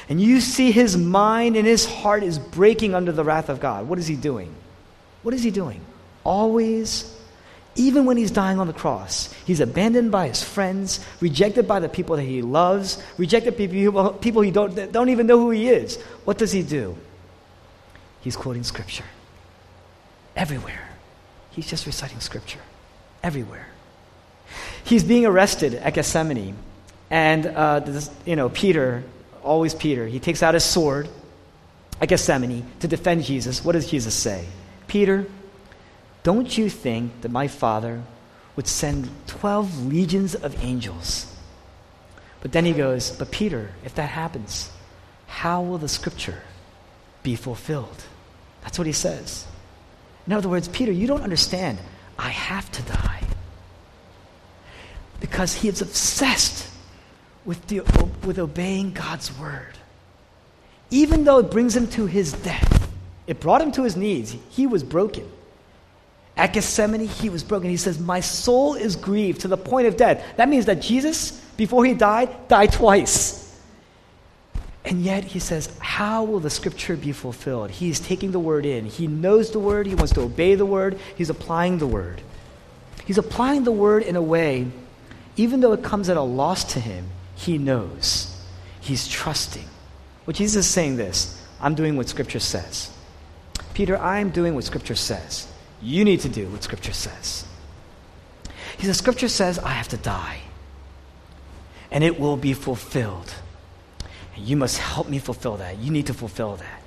and 0.09 0.21
you 0.21 0.41
see 0.41 0.71
his 0.71 0.97
mind 0.97 1.57
and 1.57 1.67
his 1.67 1.85
heart 1.85 2.23
is 2.23 2.39
breaking 2.39 2.95
under 2.95 3.11
the 3.11 3.23
wrath 3.23 3.49
of 3.49 3.59
God, 3.59 3.87
what 3.87 3.99
is 3.99 4.07
he 4.07 4.15
doing? 4.15 4.53
What 5.23 5.33
is 5.33 5.43
he 5.43 5.51
doing? 5.51 5.81
Always, 6.23 7.16
even 7.77 8.05
when 8.05 8.17
he's 8.17 8.31
dying 8.31 8.59
on 8.59 8.67
the 8.67 8.73
cross, 8.73 9.33
he's 9.45 9.59
abandoned 9.59 10.11
by 10.11 10.27
his 10.27 10.43
friends, 10.43 10.99
rejected 11.21 11.67
by 11.67 11.79
the 11.79 11.89
people 11.89 12.15
that 12.15 12.23
he 12.23 12.41
loves, 12.41 13.01
rejected 13.17 13.57
by 13.57 13.67
people, 13.67 14.13
people 14.13 14.43
who 14.43 14.51
don't, 14.51 14.91
don't 14.91 15.09
even 15.09 15.27
know 15.27 15.39
who 15.39 15.51
he 15.51 15.69
is. 15.69 16.01
What 16.25 16.37
does 16.37 16.51
he 16.51 16.63
do? 16.63 16.97
He's 18.21 18.35
quoting 18.35 18.63
scripture. 18.63 19.05
Everywhere. 20.35 20.89
He's 21.51 21.67
just 21.67 21.85
reciting 21.85 22.19
scripture. 22.19 22.59
Everywhere 23.23 23.67
he's 24.87 25.03
being 25.03 25.25
arrested 25.25 25.75
at 25.75 25.93
Gethsemane. 25.93 26.55
And, 27.09 27.45
uh, 27.45 27.79
this, 27.79 28.09
you 28.25 28.35
know, 28.35 28.49
Peter, 28.49 29.03
always 29.43 29.73
Peter, 29.73 30.07
he 30.07 30.19
takes 30.19 30.43
out 30.43 30.53
his 30.53 30.63
sword 30.63 31.07
at 32.01 32.09
Gethsemane 32.09 32.65
to 32.79 32.87
defend 32.87 33.23
Jesus. 33.23 33.63
What 33.63 33.73
does 33.73 33.89
Jesus 33.89 34.13
say? 34.13 34.45
Peter, 34.87 35.25
don't 36.27 36.57
you 36.57 36.69
think 36.69 37.21
that 37.21 37.31
my 37.31 37.47
Father 37.47 38.03
would 38.57 38.67
send 38.67 39.09
12 39.27 39.85
legions 39.85 40.35
of 40.35 40.61
angels? 40.61 41.33
But 42.41 42.51
then 42.51 42.65
he 42.65 42.73
goes, 42.73 43.11
But 43.11 43.31
Peter, 43.31 43.71
if 43.85 43.95
that 43.95 44.09
happens, 44.09 44.69
how 45.27 45.61
will 45.61 45.77
the 45.77 45.87
scripture 45.87 46.41
be 47.23 47.37
fulfilled? 47.37 48.03
That's 48.61 48.77
what 48.77 48.87
he 48.87 48.91
says. 48.91 49.47
In 50.25 50.33
other 50.33 50.49
words, 50.49 50.67
Peter, 50.67 50.91
you 50.91 51.07
don't 51.07 51.21
understand. 51.21 51.77
I 52.19 52.27
have 52.27 52.69
to 52.73 52.81
die 52.81 53.23
because 55.21 55.53
he 55.53 55.69
is 55.69 55.81
obsessed 55.81 56.69
with, 57.45 57.65
the, 57.67 57.79
with 58.25 58.37
obeying 58.37 58.91
God's 58.91 59.31
word. 59.39 59.77
Even 60.91 61.23
though 61.23 61.37
it 61.37 61.51
brings 61.51 61.73
him 61.73 61.87
to 61.91 62.05
his 62.05 62.33
death, 62.33 62.91
it 63.27 63.39
brought 63.39 63.61
him 63.61 63.71
to 63.71 63.83
his 63.83 63.95
knees. 63.95 64.35
He 64.49 64.67
was 64.67 64.83
broken. 64.83 65.31
At 66.38 66.54
Gethsemane, 66.54 67.08
he 67.08 67.30
was 67.30 67.43
broken. 67.43 67.69
He 67.69 67.78
says, 67.78 68.00
My 68.00 68.19
soul 68.19 68.76
is 68.76 68.95
grieved 68.95 69.41
to 69.41 69.47
the 69.47 69.58
point 69.58 69.88
of 69.88 69.97
death. 69.97 70.23
That 70.38 70.47
means 70.47 70.65
that 70.67 70.82
Jesus, 70.82 71.32
before 71.58 71.84
he 71.84 71.93
died, 71.93 72.47
died 72.47 72.71
twice. 72.71 73.43
And 74.86 75.02
yet 75.04 75.26
he 75.26 75.39
says, 75.39 75.69
How 75.80 76.23
will 76.23 76.39
the 76.39 76.50
scripture 76.50 76.95
be 76.95 77.12
fulfilled? 77.12 77.71
He's 77.71 78.00
taking 78.00 78.32
the 78.32 78.39
word 78.39 78.65
in. 78.65 78.86
He 78.86 79.08
knows 79.08 79.52
the 79.52 79.60
word. 79.60 79.88
He 79.88 79.95
wants 79.95 80.13
to 80.13 80.21
obey 80.21 80.56
the 80.56 80.65
word. 80.65 81.00
He's 81.17 81.30
applying 81.30 81.80
the 81.80 81.88
word. 81.88 82.21
He's 83.06 83.17
applying 83.17 83.63
the 83.63 83.71
word 83.71 84.04
in 84.04 84.15
a 84.15 84.21
way 84.21 84.67
even 85.38 85.60
though 85.60 85.73
it 85.73 85.84
comes 85.84 86.10
at 86.10 86.17
a 86.17 86.21
loss 86.21 86.73
to 86.73 86.80
him, 86.80 87.08
he 87.36 87.60
knows. 87.60 88.36
He's 88.82 89.08
trusting. 89.08 89.65
Well, 90.26 90.34
Jesus 90.34 90.65
is 90.65 90.71
saying 90.71 90.97
this 90.97 91.41
I'm 91.62 91.76
doing 91.76 91.95
what 91.95 92.10
Scripture 92.10 92.39
says. 92.39 92.91
Peter, 93.73 93.97
I'm 93.97 94.32
doing 94.32 94.56
what 94.56 94.63
Scripture 94.63 94.95
says. 94.95 95.47
You 95.81 96.03
need 96.03 96.21
to 96.21 96.29
do 96.29 96.47
what 96.47 96.63
Scripture 96.63 96.93
says. 96.93 97.45
He 98.77 98.85
says, 98.85 98.97
Scripture 98.97 99.27
says 99.27 99.59
I 99.59 99.69
have 99.69 99.87
to 99.89 99.97
die, 99.97 100.41
and 101.91 102.03
it 102.03 102.19
will 102.19 102.37
be 102.37 102.53
fulfilled. 102.53 103.33
And 104.35 104.45
you 104.45 104.57
must 104.57 104.77
help 104.77 105.09
me 105.09 105.19
fulfill 105.19 105.57
that. 105.57 105.79
You 105.79 105.91
need 105.91 106.07
to 106.07 106.13
fulfill 106.13 106.57
that. 106.57 106.81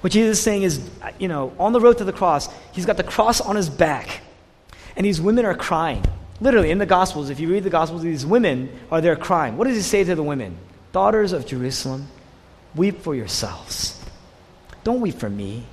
What 0.00 0.12
Jesus 0.12 0.38
is 0.38 0.42
saying 0.42 0.62
is, 0.62 0.90
you 1.18 1.28
know, 1.28 1.52
on 1.58 1.72
the 1.72 1.80
road 1.80 1.98
to 1.98 2.04
the 2.04 2.12
cross, 2.12 2.48
he's 2.72 2.86
got 2.86 2.96
the 2.96 3.04
cross 3.04 3.40
on 3.40 3.56
his 3.56 3.70
back, 3.70 4.20
and 4.96 5.06
these 5.06 5.20
women 5.20 5.44
are 5.44 5.54
crying. 5.54 6.04
Literally, 6.40 6.70
in 6.70 6.78
the 6.78 6.86
Gospels, 6.86 7.30
if 7.30 7.40
you 7.40 7.48
read 7.48 7.64
the 7.64 7.70
Gospels, 7.70 8.02
these 8.02 8.26
women 8.26 8.68
are 8.90 9.00
there 9.00 9.16
crying. 9.16 9.56
What 9.56 9.68
does 9.68 9.76
he 9.76 9.82
say 9.82 10.04
to 10.04 10.14
the 10.14 10.22
women? 10.22 10.58
Daughters 10.92 11.32
of 11.32 11.46
Jerusalem, 11.46 12.08
weep 12.74 13.00
for 13.00 13.14
yourselves. 13.14 14.02
Don't 14.84 15.00
weep 15.00 15.18
for 15.18 15.30
me. 15.30 15.66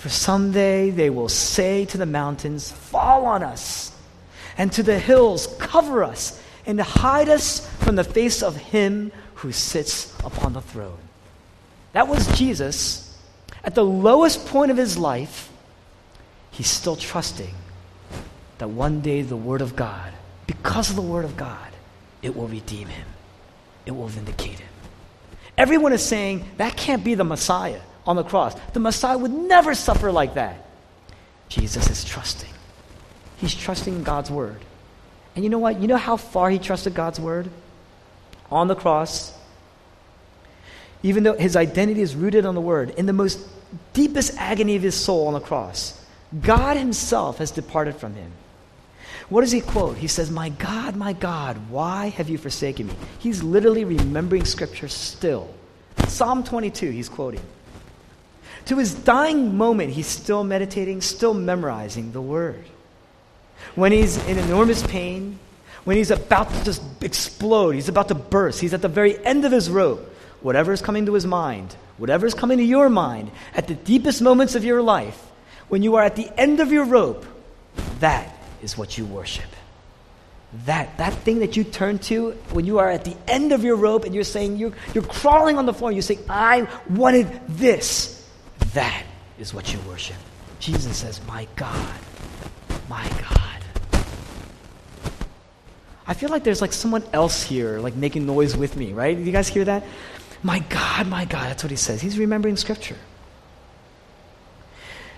For 0.00 0.08
someday 0.08 0.88
they 0.88 1.10
will 1.10 1.28
say 1.28 1.84
to 1.84 1.98
the 1.98 2.06
mountains, 2.06 2.72
Fall 2.72 3.26
on 3.26 3.42
us, 3.42 3.94
and 4.56 4.72
to 4.72 4.82
the 4.82 4.98
hills, 4.98 5.46
Cover 5.58 6.02
us, 6.02 6.42
and 6.64 6.80
hide 6.80 7.28
us 7.28 7.68
from 7.80 7.96
the 7.96 8.04
face 8.04 8.42
of 8.42 8.56
him 8.56 9.12
who 9.34 9.52
sits 9.52 10.18
upon 10.24 10.54
the 10.54 10.62
throne. 10.62 10.96
That 11.92 12.08
was 12.08 12.26
Jesus. 12.38 13.14
At 13.62 13.74
the 13.74 13.84
lowest 13.84 14.46
point 14.46 14.70
of 14.70 14.78
his 14.78 14.96
life, 14.96 15.50
he's 16.50 16.70
still 16.70 16.96
trusting 16.96 17.54
that 18.56 18.70
one 18.70 19.02
day 19.02 19.20
the 19.20 19.36
Word 19.36 19.60
of 19.60 19.76
God, 19.76 20.14
because 20.46 20.88
of 20.88 20.96
the 20.96 21.02
Word 21.02 21.26
of 21.26 21.36
God, 21.36 21.68
it 22.22 22.34
will 22.34 22.48
redeem 22.48 22.88
him, 22.88 23.06
it 23.84 23.90
will 23.90 24.08
vindicate 24.08 24.60
him. 24.60 24.68
Everyone 25.58 25.92
is 25.92 26.02
saying 26.02 26.46
that 26.56 26.78
can't 26.78 27.04
be 27.04 27.14
the 27.14 27.22
Messiah 27.24 27.82
on 28.06 28.16
the 28.16 28.24
cross. 28.24 28.54
The 28.72 28.80
Messiah 28.80 29.18
would 29.18 29.32
never 29.32 29.74
suffer 29.74 30.10
like 30.10 30.34
that. 30.34 30.64
Jesus 31.48 31.90
is 31.90 32.04
trusting. 32.04 32.50
He's 33.38 33.54
trusting 33.54 34.02
God's 34.02 34.30
Word. 34.30 34.60
And 35.34 35.44
you 35.44 35.50
know 35.50 35.58
what? 35.58 35.80
You 35.80 35.88
know 35.88 35.96
how 35.96 36.16
far 36.16 36.50
he 36.50 36.58
trusted 36.58 36.94
God's 36.94 37.20
Word? 37.20 37.50
On 38.50 38.68
the 38.68 38.74
cross. 38.74 39.36
Even 41.02 41.22
though 41.22 41.34
his 41.34 41.56
identity 41.56 42.02
is 42.02 42.14
rooted 42.14 42.44
on 42.44 42.54
the 42.54 42.60
Word, 42.60 42.90
in 42.90 43.06
the 43.06 43.12
most 43.12 43.40
deepest 43.92 44.36
agony 44.36 44.76
of 44.76 44.82
his 44.82 44.94
soul 44.94 45.26
on 45.26 45.34
the 45.34 45.40
cross, 45.40 46.00
God 46.40 46.76
himself 46.76 47.38
has 47.38 47.50
departed 47.50 47.96
from 47.96 48.14
him. 48.14 48.32
What 49.28 49.42
does 49.42 49.52
he 49.52 49.60
quote? 49.60 49.96
He 49.96 50.08
says, 50.08 50.30
My 50.30 50.48
God, 50.48 50.96
my 50.96 51.12
God, 51.12 51.56
why 51.70 52.08
have 52.08 52.28
you 52.28 52.36
forsaken 52.36 52.88
me? 52.88 52.94
He's 53.20 53.42
literally 53.42 53.84
remembering 53.84 54.44
scripture 54.44 54.88
still. 54.88 55.52
Psalm 56.08 56.42
22, 56.42 56.90
he's 56.90 57.08
quoting. 57.08 57.40
To 58.66 58.76
his 58.76 58.94
dying 58.94 59.56
moment, 59.56 59.92
he's 59.92 60.06
still 60.06 60.44
meditating, 60.44 61.00
still 61.00 61.34
memorizing 61.34 62.12
the 62.12 62.20
word. 62.20 62.64
When 63.74 63.92
he's 63.92 64.16
in 64.26 64.38
enormous 64.38 64.86
pain, 64.86 65.38
when 65.84 65.96
he's 65.96 66.10
about 66.10 66.52
to 66.52 66.64
just 66.64 66.82
explode, 67.02 67.72
he's 67.72 67.88
about 67.88 68.08
to 68.08 68.14
burst, 68.14 68.60
he's 68.60 68.74
at 68.74 68.82
the 68.82 68.88
very 68.88 69.24
end 69.24 69.44
of 69.44 69.52
his 69.52 69.70
rope, 69.70 70.14
whatever 70.40 70.72
is 70.72 70.82
coming 70.82 71.06
to 71.06 71.14
his 71.14 71.26
mind, 71.26 71.74
whatever 71.98 72.26
is 72.26 72.34
coming 72.34 72.58
to 72.58 72.64
your 72.64 72.88
mind, 72.88 73.30
at 73.54 73.66
the 73.66 73.74
deepest 73.74 74.22
moments 74.22 74.54
of 74.54 74.64
your 74.64 74.82
life, 74.82 75.18
when 75.68 75.82
you 75.82 75.96
are 75.96 76.02
at 76.02 76.16
the 76.16 76.30
end 76.38 76.60
of 76.60 76.72
your 76.72 76.84
rope, 76.84 77.24
that 78.00 78.34
is 78.62 78.76
what 78.76 78.98
you 78.98 79.04
worship. 79.06 79.48
That, 80.66 80.98
that 80.98 81.14
thing 81.14 81.40
that 81.40 81.56
you 81.56 81.62
turn 81.62 82.00
to 82.00 82.32
when 82.50 82.66
you 82.66 82.80
are 82.80 82.90
at 82.90 83.04
the 83.04 83.16
end 83.28 83.52
of 83.52 83.62
your 83.62 83.76
rope 83.76 84.04
and 84.04 84.14
you're 84.14 84.24
saying, 84.24 84.56
you're, 84.56 84.72
you're 84.94 85.04
crawling 85.04 85.58
on 85.58 85.66
the 85.66 85.72
floor 85.72 85.90
and 85.90 85.96
you're 85.96 86.02
saying, 86.02 86.24
I 86.28 86.66
wanted 86.88 87.28
this. 87.48 88.19
That 88.74 89.04
is 89.38 89.52
what 89.52 89.72
you 89.72 89.78
worship. 89.88 90.16
Jesus 90.60 90.96
says, 90.96 91.20
My 91.26 91.48
God, 91.56 91.98
my 92.88 93.08
God. 93.08 93.50
I 96.06 96.14
feel 96.14 96.28
like 96.30 96.42
there's 96.42 96.60
like 96.60 96.72
someone 96.72 97.04
else 97.12 97.42
here, 97.42 97.78
like 97.78 97.94
making 97.94 98.26
noise 98.26 98.56
with 98.56 98.76
me, 98.76 98.92
right? 98.92 99.16
You 99.16 99.30
guys 99.32 99.48
hear 99.48 99.64
that? 99.64 99.84
My 100.42 100.58
God, 100.58 101.06
my 101.06 101.24
God. 101.24 101.44
That's 101.48 101.62
what 101.62 101.70
he 101.70 101.76
says. 101.76 102.00
He's 102.00 102.18
remembering 102.18 102.56
Scripture. 102.56 102.96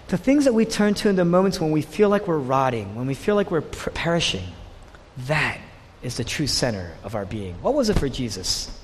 The 0.09 0.19
things 0.19 0.45
that 0.45 0.53
we 0.53 0.67
turn 0.67 0.93
to 0.95 1.09
in 1.09 1.17
the 1.17 1.25
moments 1.25 1.61
when 1.61 1.71
we 1.71 1.81
feel 1.81 2.11
like 2.11 2.29
we're 2.29 2.37
rotting, 2.37 2.95
when 2.95 3.07
we 3.07 3.15
feel 3.15 3.35
like 3.35 3.51
we're 3.51 3.63
per- 3.63 3.93
perishing, 3.93 4.45
that 5.27 5.59
is 6.03 6.19
the 6.19 6.25
true 6.25 6.47
center 6.47 6.93
of 7.03 7.15
our 7.15 7.25
being. 7.25 7.55
What 7.63 7.73
was 7.73 7.89
it 7.89 7.99
for 7.99 8.11
Jesus? 8.11 8.79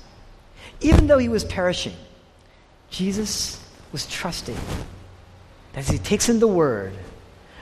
Even 0.81 1.05
though 1.05 1.19
he 1.19 1.29
was 1.29 1.43
perishing, 1.43 1.93
Jesus 2.89 3.63
was 3.91 4.05
trusting 4.07 4.57
that 5.73 5.79
as 5.79 5.87
he 5.87 5.97
takes 5.97 6.29
in 6.29 6.39
the 6.39 6.47
word, 6.47 6.93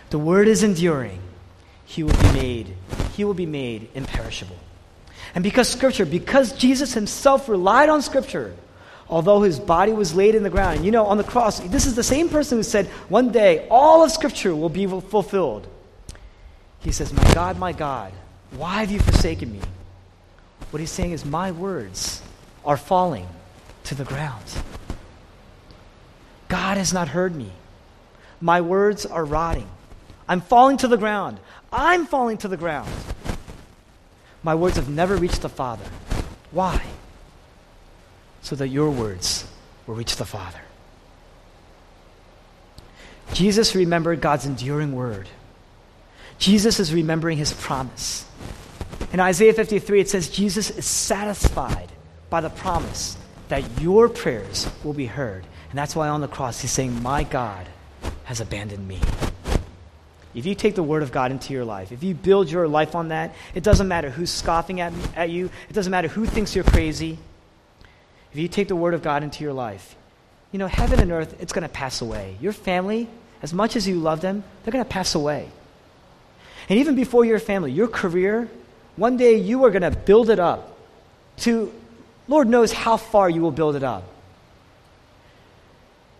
the 0.09 0.19
word 0.19 0.47
is 0.47 0.63
enduring, 0.63 1.19
he 1.85 2.03
will 2.03 2.17
be 2.17 2.31
made, 2.33 2.75
he 3.15 3.23
will 3.23 3.33
be 3.33 3.45
made 3.45 3.89
imperishable. 3.93 4.57
And 5.35 5.43
because 5.43 5.69
scripture, 5.69 6.05
because 6.05 6.53
Jesus 6.53 6.93
himself 6.93 7.49
relied 7.49 7.89
on 7.89 8.01
scripture, 8.01 8.55
although 9.09 9.41
his 9.41 9.59
body 9.59 9.91
was 9.91 10.13
laid 10.13 10.35
in 10.35 10.43
the 10.43 10.49
ground, 10.49 10.85
you 10.85 10.91
know, 10.91 11.05
on 11.05 11.17
the 11.17 11.23
cross, 11.23 11.59
this 11.59 11.85
is 11.85 11.95
the 11.95 12.03
same 12.03 12.29
person 12.29 12.57
who 12.57 12.63
said, 12.63 12.87
One 13.09 13.31
day 13.31 13.67
all 13.69 14.03
of 14.03 14.11
scripture 14.11 14.55
will 14.55 14.69
be 14.69 14.85
fulfilled. 14.85 15.67
He 16.79 16.91
says, 16.91 17.11
My 17.13 17.33
God, 17.33 17.57
my 17.57 17.73
God, 17.73 18.13
why 18.51 18.79
have 18.79 18.91
you 18.91 18.99
forsaken 18.99 19.51
me? 19.51 19.59
What 20.71 20.79
he's 20.79 20.91
saying 20.91 21.11
is, 21.11 21.25
My 21.25 21.51
words 21.51 22.21
are 22.65 22.77
falling 22.77 23.27
to 23.85 23.95
the 23.95 24.05
ground. 24.05 24.43
God 26.47 26.77
has 26.77 26.93
not 26.93 27.09
heard 27.09 27.35
me. 27.35 27.51
My 28.39 28.61
words 28.61 29.05
are 29.05 29.25
rotting. 29.25 29.67
I'm 30.27 30.41
falling 30.41 30.77
to 30.77 30.87
the 30.87 30.97
ground. 30.97 31.39
I'm 31.71 32.05
falling 32.05 32.37
to 32.39 32.47
the 32.47 32.57
ground. 32.57 32.89
My 34.43 34.55
words 34.55 34.75
have 34.75 34.89
never 34.89 35.15
reached 35.17 35.41
the 35.41 35.49
Father. 35.49 35.85
Why? 36.51 36.81
So 38.41 38.55
that 38.55 38.69
your 38.69 38.89
words 38.89 39.45
will 39.85 39.95
reach 39.95 40.15
the 40.15 40.25
Father. 40.25 40.61
Jesus 43.33 43.75
remembered 43.75 44.21
God's 44.21 44.45
enduring 44.45 44.93
word. 44.93 45.27
Jesus 46.39 46.79
is 46.79 46.93
remembering 46.93 47.37
his 47.37 47.53
promise. 47.53 48.25
In 49.11 49.19
Isaiah 49.19 49.53
53, 49.53 50.01
it 50.01 50.09
says, 50.09 50.29
Jesus 50.29 50.69
is 50.69 50.85
satisfied 50.85 51.91
by 52.29 52.41
the 52.41 52.49
promise 52.49 53.17
that 53.49 53.81
your 53.81 54.09
prayers 54.09 54.69
will 54.83 54.93
be 54.93 55.05
heard. 55.05 55.45
And 55.77 55.83
that's 55.83 55.95
why 55.95 56.09
on 56.09 56.21
the 56.21 56.27
cross 56.27 56.59
he's 56.59 56.71
saying, 56.71 57.03
My 57.03 57.21
God 57.21 57.67
has 58.23 58.41
abandoned 58.41 58.87
me. 58.87 58.99
If 60.33 60.47
you 60.47 60.55
take 60.55 60.73
the 60.73 60.81
Word 60.81 61.03
of 61.03 61.11
God 61.11 61.31
into 61.31 61.53
your 61.53 61.65
life, 61.65 61.91
if 61.91 62.01
you 62.01 62.15
build 62.15 62.49
your 62.49 62.67
life 62.67 62.95
on 62.95 63.09
that, 63.09 63.35
it 63.53 63.61
doesn't 63.61 63.87
matter 63.87 64.09
who's 64.09 64.31
scoffing 64.31 64.81
at, 64.81 64.91
at 65.15 65.29
you, 65.29 65.51
it 65.69 65.73
doesn't 65.73 65.91
matter 65.91 66.07
who 66.07 66.25
thinks 66.25 66.55
you're 66.55 66.63
crazy. 66.63 67.19
If 68.31 68.39
you 68.39 68.47
take 68.47 68.69
the 68.69 68.75
Word 68.75 68.95
of 68.95 69.03
God 69.03 69.21
into 69.21 69.43
your 69.43 69.53
life, 69.53 69.95
you 70.51 70.57
know, 70.57 70.65
heaven 70.65 70.99
and 70.99 71.11
earth, 71.11 71.39
it's 71.39 71.53
going 71.53 71.61
to 71.61 71.69
pass 71.69 72.01
away. 72.01 72.37
Your 72.41 72.53
family, 72.53 73.07
as 73.43 73.53
much 73.53 73.75
as 73.75 73.87
you 73.87 73.99
love 73.99 74.19
them, 74.19 74.43
they're 74.63 74.71
going 74.71 74.83
to 74.83 74.89
pass 74.89 75.13
away. 75.13 75.47
And 76.69 76.79
even 76.79 76.95
before 76.95 77.23
your 77.23 77.37
family, 77.37 77.71
your 77.71 77.87
career, 77.87 78.49
one 78.95 79.15
day 79.15 79.35
you 79.35 79.65
are 79.65 79.69
going 79.69 79.83
to 79.83 79.91
build 79.91 80.31
it 80.31 80.39
up 80.39 80.75
to, 81.41 81.71
Lord 82.27 82.49
knows 82.49 82.73
how 82.73 82.97
far 82.97 83.29
you 83.29 83.41
will 83.41 83.51
build 83.51 83.75
it 83.75 83.83
up. 83.83 84.15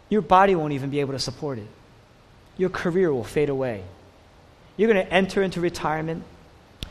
Your 0.09 0.21
body 0.21 0.55
won't 0.55 0.73
even 0.73 0.89
be 0.89 0.99
able 0.99 1.13
to 1.13 1.19
support 1.19 1.57
it. 1.59 1.67
Your 2.57 2.69
career 2.69 3.13
will 3.13 3.23
fade 3.23 3.49
away. 3.49 3.83
You're 4.77 4.91
going 4.91 5.05
to 5.05 5.13
enter 5.13 5.43
into 5.43 5.59
retirement, 5.59 6.23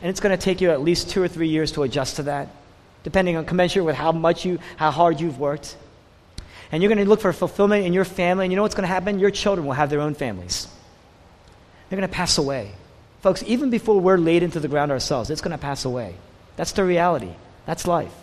and 0.01 0.09
it's 0.09 0.19
going 0.19 0.37
to 0.37 0.41
take 0.41 0.61
you 0.61 0.71
at 0.71 0.81
least 0.81 1.09
two 1.09 1.21
or 1.21 1.27
three 1.27 1.47
years 1.47 1.71
to 1.73 1.83
adjust 1.83 2.17
to 2.17 2.23
that, 2.23 2.49
depending 3.03 3.35
on 3.37 3.45
commensurate 3.45 3.85
with 3.85 3.95
how 3.95 4.11
much 4.11 4.45
you, 4.45 4.59
how 4.75 4.91
hard 4.91 5.19
you've 5.19 5.39
worked. 5.39 5.75
And 6.71 6.83
you're 6.83 6.89
going 6.93 7.03
to 7.03 7.09
look 7.09 7.21
for 7.21 7.31
fulfillment 7.31 7.85
in 7.85 7.93
your 7.93 8.05
family, 8.05 8.45
and 8.45 8.51
you 8.51 8.55
know 8.55 8.61
what's 8.61 8.75
going 8.75 8.83
to 8.83 8.93
happen? 8.93 9.19
Your 9.19 9.31
children 9.31 9.65
will 9.65 9.73
have 9.73 9.89
their 9.89 10.01
own 10.01 10.13
families. 10.13 10.67
They're 11.89 11.97
going 11.97 12.09
to 12.09 12.13
pass 12.13 12.37
away. 12.37 12.73
Folks, 13.21 13.43
even 13.47 13.69
before 13.69 13.99
we're 13.99 14.17
laid 14.17 14.43
into 14.43 14.59
the 14.59 14.67
ground 14.67 14.91
ourselves, 14.91 15.29
it's 15.29 15.41
going 15.41 15.51
to 15.51 15.57
pass 15.57 15.85
away. 15.85 16.15
That's 16.57 16.73
the 16.73 16.83
reality. 16.83 17.31
That's 17.65 17.87
life. 17.87 18.13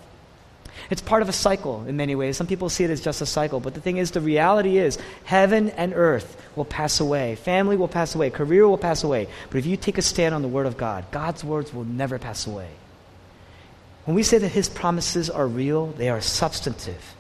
It's 0.91 1.01
part 1.01 1.23
of 1.23 1.29
a 1.29 1.33
cycle 1.33 1.85
in 1.87 1.97
many 1.97 2.15
ways. 2.15 2.37
Some 2.37 2.47
people 2.47 2.69
see 2.69 2.85
it 2.85 2.91
as 2.91 3.01
just 3.01 3.23
a 3.23 3.27
cycle, 3.27 3.61
but 3.61 3.75
the 3.75 3.81
thing 3.81 3.97
is, 3.97 4.11
the 4.11 4.21
reality 4.21 4.79
is, 4.79 4.99
heaven 5.25 5.71
and 5.71 5.93
earth 5.95 6.41
will 6.57 6.65
pass 6.65 7.01
away. 7.01 7.37
Family 7.37 7.77
will 7.77 7.89
pass 7.89 8.15
away. 8.15 8.31
Career 8.31 8.69
will 8.69 8.79
pass 8.79 9.03
away. 9.05 9.29
But 9.51 9.59
if 9.59 9.67
you 9.67 9.77
take 9.77 9.99
a 9.99 10.03
stand 10.03 10.35
on 10.35 10.43
the 10.43 10.49
Word 10.49 10.67
of 10.67 10.77
God, 10.77 11.11
God's 11.11 11.43
words 11.43 11.73
will 11.73 11.85
never 11.85 12.19
pass 12.19 12.47
away. 12.47 12.69
When 14.05 14.15
we 14.15 14.23
say 14.23 14.39
that 14.39 14.49
His 14.49 14.69
promises 14.69 15.31
are 15.31 15.47
real, 15.47 15.87
they 15.87 16.11
are 16.11 16.21
substantive, 16.21 17.15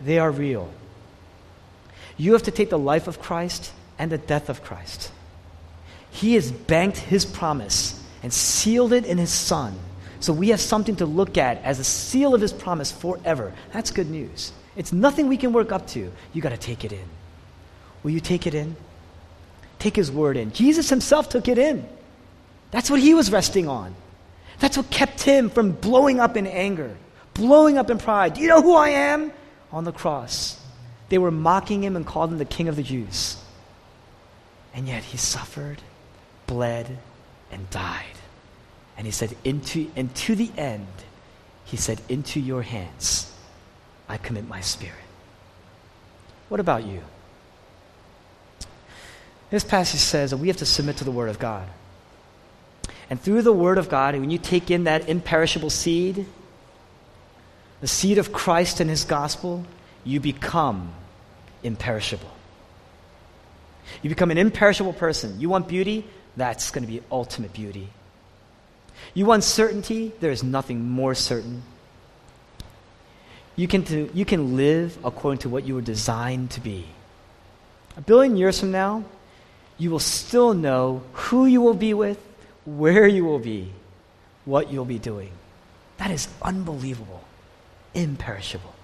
they 0.00 0.18
are 0.18 0.30
real. 0.30 0.70
You 2.18 2.34
have 2.34 2.44
to 2.44 2.50
take 2.50 2.70
the 2.70 2.78
life 2.78 3.08
of 3.08 3.20
Christ 3.20 3.72
and 3.98 4.12
the 4.12 4.18
death 4.18 4.48
of 4.48 4.62
Christ. 4.62 5.10
He 6.10 6.34
has 6.34 6.52
banked 6.52 6.98
His 6.98 7.24
promise 7.24 8.02
and 8.22 8.32
sealed 8.32 8.92
it 8.92 9.06
in 9.06 9.16
His 9.18 9.32
Son 9.32 9.78
so 10.20 10.32
we 10.32 10.48
have 10.48 10.60
something 10.60 10.96
to 10.96 11.06
look 11.06 11.38
at 11.38 11.62
as 11.62 11.78
a 11.78 11.84
seal 11.84 12.34
of 12.34 12.40
his 12.40 12.52
promise 12.52 12.90
forever. 12.90 13.52
That's 13.72 13.90
good 13.90 14.10
news. 14.10 14.52
It's 14.76 14.92
nothing 14.92 15.28
we 15.28 15.36
can 15.36 15.52
work 15.52 15.72
up 15.72 15.86
to. 15.88 16.12
You 16.32 16.42
got 16.42 16.50
to 16.50 16.56
take 16.56 16.84
it 16.84 16.92
in. 16.92 17.04
Will 18.02 18.10
you 18.10 18.20
take 18.20 18.46
it 18.46 18.54
in? 18.54 18.76
Take 19.78 19.96
his 19.96 20.10
word 20.10 20.36
in. 20.36 20.52
Jesus 20.52 20.88
himself 20.90 21.28
took 21.28 21.48
it 21.48 21.58
in. 21.58 21.86
That's 22.70 22.90
what 22.90 23.00
he 23.00 23.14
was 23.14 23.30
resting 23.30 23.68
on. 23.68 23.94
That's 24.58 24.76
what 24.76 24.90
kept 24.90 25.22
him 25.22 25.50
from 25.50 25.72
blowing 25.72 26.20
up 26.20 26.36
in 26.36 26.46
anger, 26.46 26.96
blowing 27.34 27.78
up 27.78 27.90
in 27.90 27.98
pride. 27.98 28.34
Do 28.34 28.40
you 28.40 28.48
know 28.48 28.62
who 28.62 28.74
I 28.74 28.90
am? 28.90 29.32
On 29.72 29.84
the 29.84 29.92
cross. 29.92 30.60
They 31.08 31.18
were 31.18 31.30
mocking 31.30 31.84
him 31.84 31.96
and 31.96 32.06
called 32.06 32.32
him 32.32 32.38
the 32.38 32.44
king 32.44 32.68
of 32.68 32.76
the 32.76 32.82
Jews. 32.82 33.36
And 34.74 34.88
yet 34.88 35.04
he 35.04 35.16
suffered, 35.16 35.82
bled, 36.46 36.98
and 37.50 37.68
died. 37.70 38.04
And 38.96 39.06
he 39.06 39.12
said, 39.12 39.36
into, 39.44 39.90
and 39.94 40.14
to 40.16 40.34
the 40.34 40.50
end, 40.56 40.86
he 41.66 41.76
said, 41.76 42.00
Into 42.08 42.40
your 42.40 42.62
hands 42.62 43.32
I 44.08 44.16
commit 44.16 44.48
my 44.48 44.60
spirit. 44.60 44.94
What 46.48 46.60
about 46.60 46.84
you? 46.84 47.02
This 49.50 49.64
passage 49.64 50.00
says 50.00 50.30
that 50.30 50.38
we 50.38 50.48
have 50.48 50.56
to 50.58 50.66
submit 50.66 50.98
to 50.98 51.04
the 51.04 51.10
Word 51.10 51.28
of 51.28 51.38
God. 51.38 51.68
And 53.10 53.20
through 53.20 53.42
the 53.42 53.52
Word 53.52 53.78
of 53.78 53.88
God, 53.88 54.14
when 54.14 54.30
you 54.30 54.38
take 54.38 54.70
in 54.70 54.84
that 54.84 55.08
imperishable 55.08 55.70
seed, 55.70 56.26
the 57.80 57.86
seed 57.86 58.18
of 58.18 58.32
Christ 58.32 58.80
and 58.80 58.88
His 58.88 59.04
gospel, 59.04 59.64
you 60.04 60.20
become 60.20 60.92
imperishable. 61.62 62.30
You 64.02 64.08
become 64.08 64.30
an 64.30 64.38
imperishable 64.38 64.92
person. 64.92 65.40
You 65.40 65.48
want 65.48 65.68
beauty? 65.68 66.04
That's 66.36 66.70
going 66.70 66.84
to 66.84 66.90
be 66.90 67.02
ultimate 67.10 67.52
beauty. 67.52 67.88
You 69.16 69.24
want 69.24 69.44
certainty? 69.44 70.12
There 70.20 70.30
is 70.30 70.42
nothing 70.42 70.90
more 70.90 71.14
certain. 71.14 71.62
You 73.56 73.66
can, 73.66 74.10
you 74.12 74.26
can 74.26 74.58
live 74.58 74.98
according 75.02 75.38
to 75.38 75.48
what 75.48 75.64
you 75.64 75.74
were 75.74 75.80
designed 75.80 76.50
to 76.50 76.60
be. 76.60 76.84
A 77.96 78.02
billion 78.02 78.36
years 78.36 78.60
from 78.60 78.72
now, 78.72 79.04
you 79.78 79.90
will 79.90 80.00
still 80.00 80.52
know 80.52 81.02
who 81.14 81.46
you 81.46 81.62
will 81.62 81.72
be 81.72 81.94
with, 81.94 82.18
where 82.66 83.06
you 83.06 83.24
will 83.24 83.38
be, 83.38 83.72
what 84.44 84.70
you'll 84.70 84.84
be 84.84 84.98
doing. 84.98 85.30
That 85.96 86.10
is 86.10 86.28
unbelievable, 86.42 87.24
imperishable. 87.94 88.74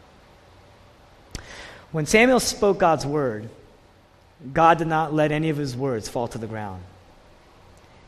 When 1.90 2.06
Samuel 2.06 2.40
spoke 2.40 2.78
God's 2.78 3.04
word, 3.04 3.50
God 4.50 4.78
did 4.78 4.86
not 4.86 5.12
let 5.12 5.30
any 5.30 5.50
of 5.50 5.58
his 5.58 5.76
words 5.76 6.08
fall 6.08 6.26
to 6.28 6.38
the 6.38 6.46
ground 6.46 6.82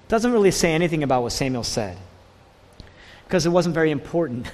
It 0.04 0.08
doesn't 0.08 0.32
really 0.32 0.52
say 0.52 0.72
anything 0.72 1.02
about 1.02 1.22
what 1.22 1.32
Samuel 1.32 1.64
said 1.64 1.98
because 3.24 3.46
it 3.46 3.50
wasn't 3.50 3.74
very 3.74 3.90
important. 3.90 4.46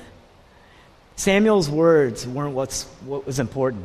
Samuel's 1.17 1.69
words 1.69 2.27
weren't 2.27 2.55
what's, 2.55 2.85
what 3.05 3.27
was 3.27 3.39
important 3.39 3.85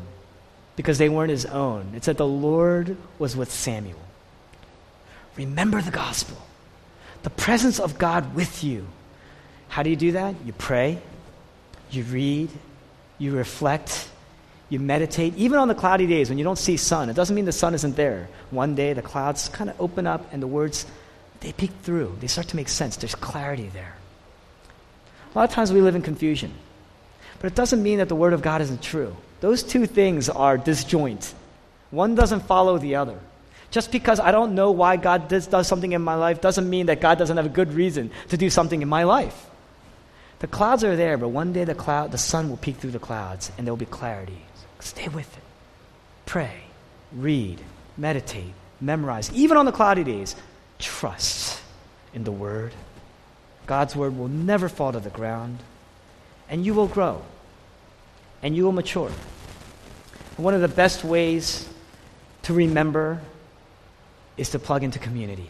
because 0.76 0.98
they 0.98 1.10
weren't 1.10 1.32
his 1.32 1.46
own. 1.46 1.92
It 1.96 2.04
said 2.04 2.18
the 2.18 2.28
Lord 2.28 2.98
was 3.20 3.36
with 3.36 3.52
Samuel. 3.52 4.00
Remember 5.36 5.82
the 5.82 5.92
gospel, 5.92 6.38
the 7.24 7.30
presence 7.30 7.80
of 7.80 7.98
God 7.98 8.36
with 8.36 8.64
you. 8.64 8.88
How 9.68 9.84
do 9.84 9.90
you 9.90 9.96
do 9.96 10.14
that? 10.14 10.36
You 10.46 10.54
pray, 10.54 10.98
you 11.92 12.04
read, 12.04 12.50
you 13.18 13.36
reflect, 13.36 14.08
you 14.70 14.80
meditate. 14.80 15.36
Even 15.36 15.60
on 15.60 15.68
the 15.68 15.76
cloudy 15.76 16.08
days 16.08 16.30
when 16.30 16.38
you 16.38 16.44
don't 16.44 16.58
see 16.58 16.78
sun, 16.78 17.10
it 17.10 17.16
doesn't 17.16 17.36
mean 17.36 17.46
the 17.46 17.52
sun 17.52 17.74
isn't 17.74 17.96
there. 17.96 18.30
One 18.52 18.76
day 18.76 18.94
the 18.94 19.02
clouds 19.02 19.50
kind 19.50 19.70
of 19.70 19.80
open 19.82 20.08
up 20.08 20.32
and 20.32 20.42
the 20.42 20.48
words 20.48 20.86
they 21.42 21.52
peek 21.52 21.72
through. 21.84 22.16
They 22.20 22.28
start 22.28 22.48
to 22.50 22.56
make 22.56 22.70
sense. 22.70 22.96
There's 22.96 23.16
clarity 23.16 23.70
there. 23.74 23.95
A 25.36 25.40
lot 25.40 25.50
of 25.50 25.54
times 25.54 25.74
we 25.74 25.82
live 25.82 25.96
in 25.96 26.02
confusion. 26.02 26.54
But 27.40 27.52
it 27.52 27.56
doesn't 27.56 27.84
mean 27.84 27.98
that 27.98 28.08
the 28.08 28.16
Word 28.16 28.32
of 28.32 28.42
God 28.42 28.62
isn't 28.62 28.82
true. 28.82 29.16
Those 29.42 29.64
two 29.64 29.86
things 29.86 30.30
are 30.30 30.58
disjoint. 30.58 31.34
One 31.92 32.16
doesn't 32.16 32.42
follow 32.42 32.78
the 32.78 32.96
other. 32.96 33.20
Just 33.70 33.92
because 33.92 34.22
I 34.22 34.32
don't 34.32 34.56
know 34.56 34.72
why 34.72 34.96
God 34.96 35.28
does, 35.28 35.48
does 35.48 35.68
something 35.68 35.92
in 35.92 36.02
my 36.02 36.16
life 36.16 36.40
doesn't 36.40 36.70
mean 36.70 36.86
that 36.86 37.02
God 37.02 37.18
doesn't 37.18 37.36
have 37.36 37.46
a 37.46 37.50
good 37.50 37.74
reason 37.74 38.12
to 38.30 38.38
do 38.38 38.50
something 38.50 38.82
in 38.82 38.88
my 38.88 39.04
life. 39.04 39.48
The 40.40 40.48
clouds 40.48 40.86
are 40.86 40.96
there, 40.96 41.18
but 41.18 41.30
one 41.30 41.52
day 41.52 41.66
the 41.66 41.76
cloud, 41.76 42.12
the 42.12 42.18
sun 42.18 42.50
will 42.50 42.58
peek 42.58 42.78
through 42.78 42.92
the 42.92 43.00
clouds 43.00 43.52
and 43.58 43.68
there 43.68 43.74
will 43.74 43.78
be 43.78 43.86
clarity. 43.86 44.38
Stay 44.80 45.10
with 45.10 45.38
it. 45.38 45.44
Pray, 46.26 46.64
read, 47.12 47.60
meditate, 47.98 48.54
memorize. 48.80 49.32
Even 49.34 49.58
on 49.58 49.66
the 49.66 49.72
cloudy 49.74 50.06
days, 50.06 50.36
trust 50.80 51.62
in 52.14 52.24
the 52.24 52.32
Word. 52.32 52.72
God's 53.66 53.96
Word 53.96 54.18
will 54.18 54.28
never 54.28 54.70
fall 54.70 54.92
to 54.92 55.00
the 55.00 55.10
ground, 55.10 55.60
and 56.50 56.66
you 56.66 56.74
will 56.74 56.88
grow, 56.88 57.22
and 58.42 58.56
you 58.56 58.64
will 58.64 58.72
mature. 58.72 59.12
One 60.38 60.54
of 60.54 60.62
the 60.62 60.68
best 60.68 61.04
ways 61.04 61.68
to 62.44 62.54
remember 62.54 63.22
is 64.38 64.50
to 64.52 64.60
plug 64.60 64.84
into 64.84 65.00
community. 65.00 65.50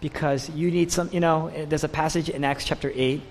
Because 0.00 0.50
you 0.50 0.70
need 0.70 0.92
some, 0.92 1.08
you 1.12 1.20
know, 1.20 1.50
there's 1.68 1.84
a 1.84 1.88
passage 1.88 2.28
in 2.28 2.44
Acts 2.44 2.64
chapter 2.64 2.92
8 2.94 3.22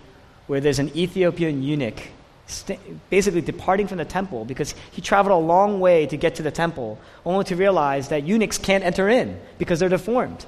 where 0.47 0.60
there's 0.60 0.80
an 0.80 0.95
Ethiopian 0.97 1.62
eunuch 1.62 2.01
st- 2.47 2.80
basically 3.10 3.41
departing 3.41 3.88
from 3.88 3.97
the 3.97 4.06
temple 4.06 4.45
because 4.45 4.74
he 4.91 5.01
traveled 5.01 5.34
a 5.34 5.45
long 5.45 5.80
way 5.80 6.06
to 6.08 6.18
get 6.18 6.36
to 6.36 6.43
the 6.43 6.51
temple, 6.51 6.97
only 7.26 7.43
to 7.45 7.56
realize 7.56 8.10
that 8.10 8.24
eunuchs 8.24 8.58
can't 8.58 8.84
enter 8.84 9.10
in 9.10 9.39
because 9.58 9.80
they're 9.80 9.89
deformed. 9.89 10.45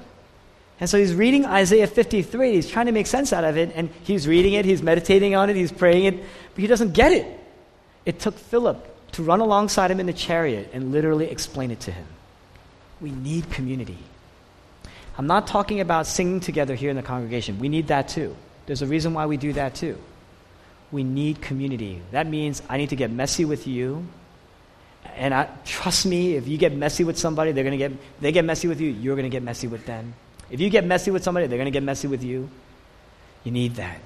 And 0.78 0.90
so 0.90 0.98
he's 0.98 1.14
reading 1.14 1.46
Isaiah 1.46 1.86
53. 1.86 2.52
He's 2.52 2.68
trying 2.68 2.86
to 2.86 2.92
make 2.92 3.06
sense 3.06 3.32
out 3.32 3.44
of 3.44 3.56
it, 3.56 3.72
and 3.74 3.88
he's 4.02 4.28
reading 4.28 4.52
it, 4.52 4.64
he's 4.64 4.82
meditating 4.82 5.34
on 5.34 5.48
it, 5.48 5.56
he's 5.56 5.72
praying 5.72 6.04
it, 6.04 6.22
but 6.54 6.60
he 6.60 6.66
doesn't 6.66 6.92
get 6.92 7.12
it. 7.12 7.26
It 8.04 8.20
took 8.20 8.38
Philip 8.38 9.12
to 9.12 9.22
run 9.22 9.40
alongside 9.40 9.90
him 9.90 10.00
in 10.00 10.06
the 10.06 10.12
chariot 10.12 10.70
and 10.72 10.92
literally 10.92 11.30
explain 11.30 11.70
it 11.70 11.80
to 11.80 11.90
him. 11.90 12.06
We 13.00 13.10
need 13.10 13.50
community. 13.50 13.98
I'm 15.18 15.26
not 15.26 15.46
talking 15.46 15.80
about 15.80 16.06
singing 16.06 16.40
together 16.40 16.74
here 16.74 16.90
in 16.90 16.96
the 16.96 17.02
congregation. 17.02 17.58
We 17.58 17.70
need 17.70 17.88
that 17.88 18.08
too. 18.08 18.36
There's 18.66 18.82
a 18.82 18.86
reason 18.86 19.14
why 19.14 19.26
we 19.26 19.38
do 19.38 19.54
that 19.54 19.74
too. 19.74 19.98
We 20.92 21.02
need 21.02 21.40
community. 21.40 22.02
That 22.10 22.26
means 22.26 22.62
I 22.68 22.76
need 22.76 22.90
to 22.90 22.96
get 22.96 23.10
messy 23.10 23.44
with 23.44 23.66
you. 23.66 24.06
And 25.16 25.32
I, 25.32 25.48
trust 25.64 26.04
me, 26.04 26.34
if 26.34 26.46
you 26.46 26.58
get 26.58 26.74
messy 26.74 27.04
with 27.04 27.18
somebody, 27.18 27.52
they're 27.52 27.64
to 27.64 27.76
get, 27.76 27.92
they 28.20 28.32
get 28.32 28.44
messy 28.44 28.68
with 28.68 28.80
you, 28.80 28.90
you're 28.90 29.16
going 29.16 29.24
to 29.24 29.34
get 29.34 29.42
messy 29.42 29.66
with 29.66 29.86
them. 29.86 30.14
If 30.50 30.60
you 30.60 30.70
get 30.70 30.84
messy 30.84 31.10
with 31.10 31.24
somebody, 31.24 31.46
they're 31.46 31.58
going 31.58 31.66
to 31.66 31.72
get 31.72 31.82
messy 31.82 32.08
with 32.08 32.22
you. 32.22 32.48
You 33.44 33.52
need 33.52 33.76
that. 33.76 34.00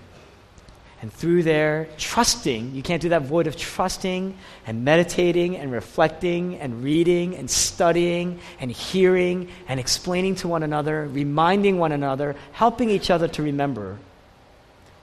And 1.03 1.11
through 1.11 1.45
there, 1.45 1.89
trusting, 1.97 2.75
you 2.75 2.83
can't 2.83 3.01
do 3.01 3.09
that 3.09 3.23
void 3.23 3.47
of 3.47 3.57
trusting 3.57 4.37
and 4.67 4.85
meditating 4.85 5.57
and 5.57 5.73
reflecting 5.73 6.57
and 6.57 6.85
reading 6.85 7.37
and 7.37 7.51
studying 7.51 8.39
and 8.61 8.71
hearing 8.71 9.49
and 9.67 9.81
explaining 9.81 10.35
to 10.37 10.49
one 10.49 10.63
another, 10.63 11.09
reminding 11.09 11.79
one 11.79 11.93
another, 11.93 12.37
helping 12.53 12.91
each 12.91 13.11
other 13.11 13.29
to 13.29 13.43
remember. 13.43 13.99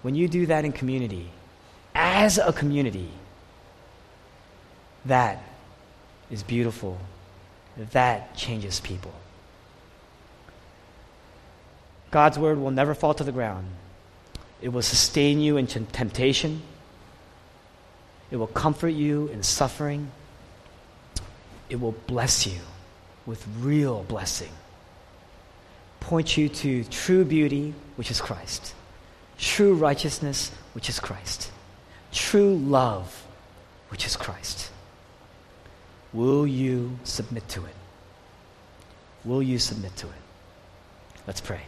When 0.04 0.14
you 0.14 0.28
do 0.28 0.46
that 0.46 0.66
in 0.66 0.72
community, 0.72 1.30
as 1.96 2.38
a 2.38 2.54
community, 2.54 3.10
that 5.06 5.42
is 6.30 6.44
beautiful. 6.44 7.00
That 7.92 8.36
changes 8.36 8.80
people. 8.80 9.14
God's 12.12 12.40
word 12.40 12.60
will 12.60 12.72
never 12.72 12.94
fall 12.94 13.14
to 13.14 13.24
the 13.24 13.32
ground. 13.32 13.68
It 14.62 14.70
will 14.70 14.82
sustain 14.82 15.40
you 15.40 15.58
in 15.58 15.68
temptation. 15.68 16.62
It 18.32 18.38
will 18.38 18.48
comfort 18.48 18.90
you 18.90 19.28
in 19.28 19.44
suffering. 19.44 20.12
It 21.70 21.80
will 21.80 21.96
bless 22.08 22.48
you 22.48 22.60
with 23.26 23.46
real 23.60 24.04
blessing. 24.04 24.52
Point 26.00 26.38
you 26.38 26.48
to 26.50 26.84
true 26.86 27.26
beauty, 27.26 27.74
which 27.98 28.10
is 28.10 28.22
Christ, 28.22 28.74
true 29.38 29.74
righteousness, 29.74 30.52
which 30.74 30.88
is 30.88 31.00
Christ, 31.00 31.52
true 32.14 32.56
love, 32.56 33.26
which 33.90 34.06
is 34.06 34.16
Christ. 34.16 34.72
Will 36.14 36.48
you 36.48 36.98
submit 37.04 37.48
to 37.50 37.66
it? 37.66 37.76
Will 39.26 39.44
you 39.44 39.60
submit 39.60 39.96
to 39.98 40.08
it? 40.08 40.22
Let's 41.28 41.42
pray. 41.42 41.62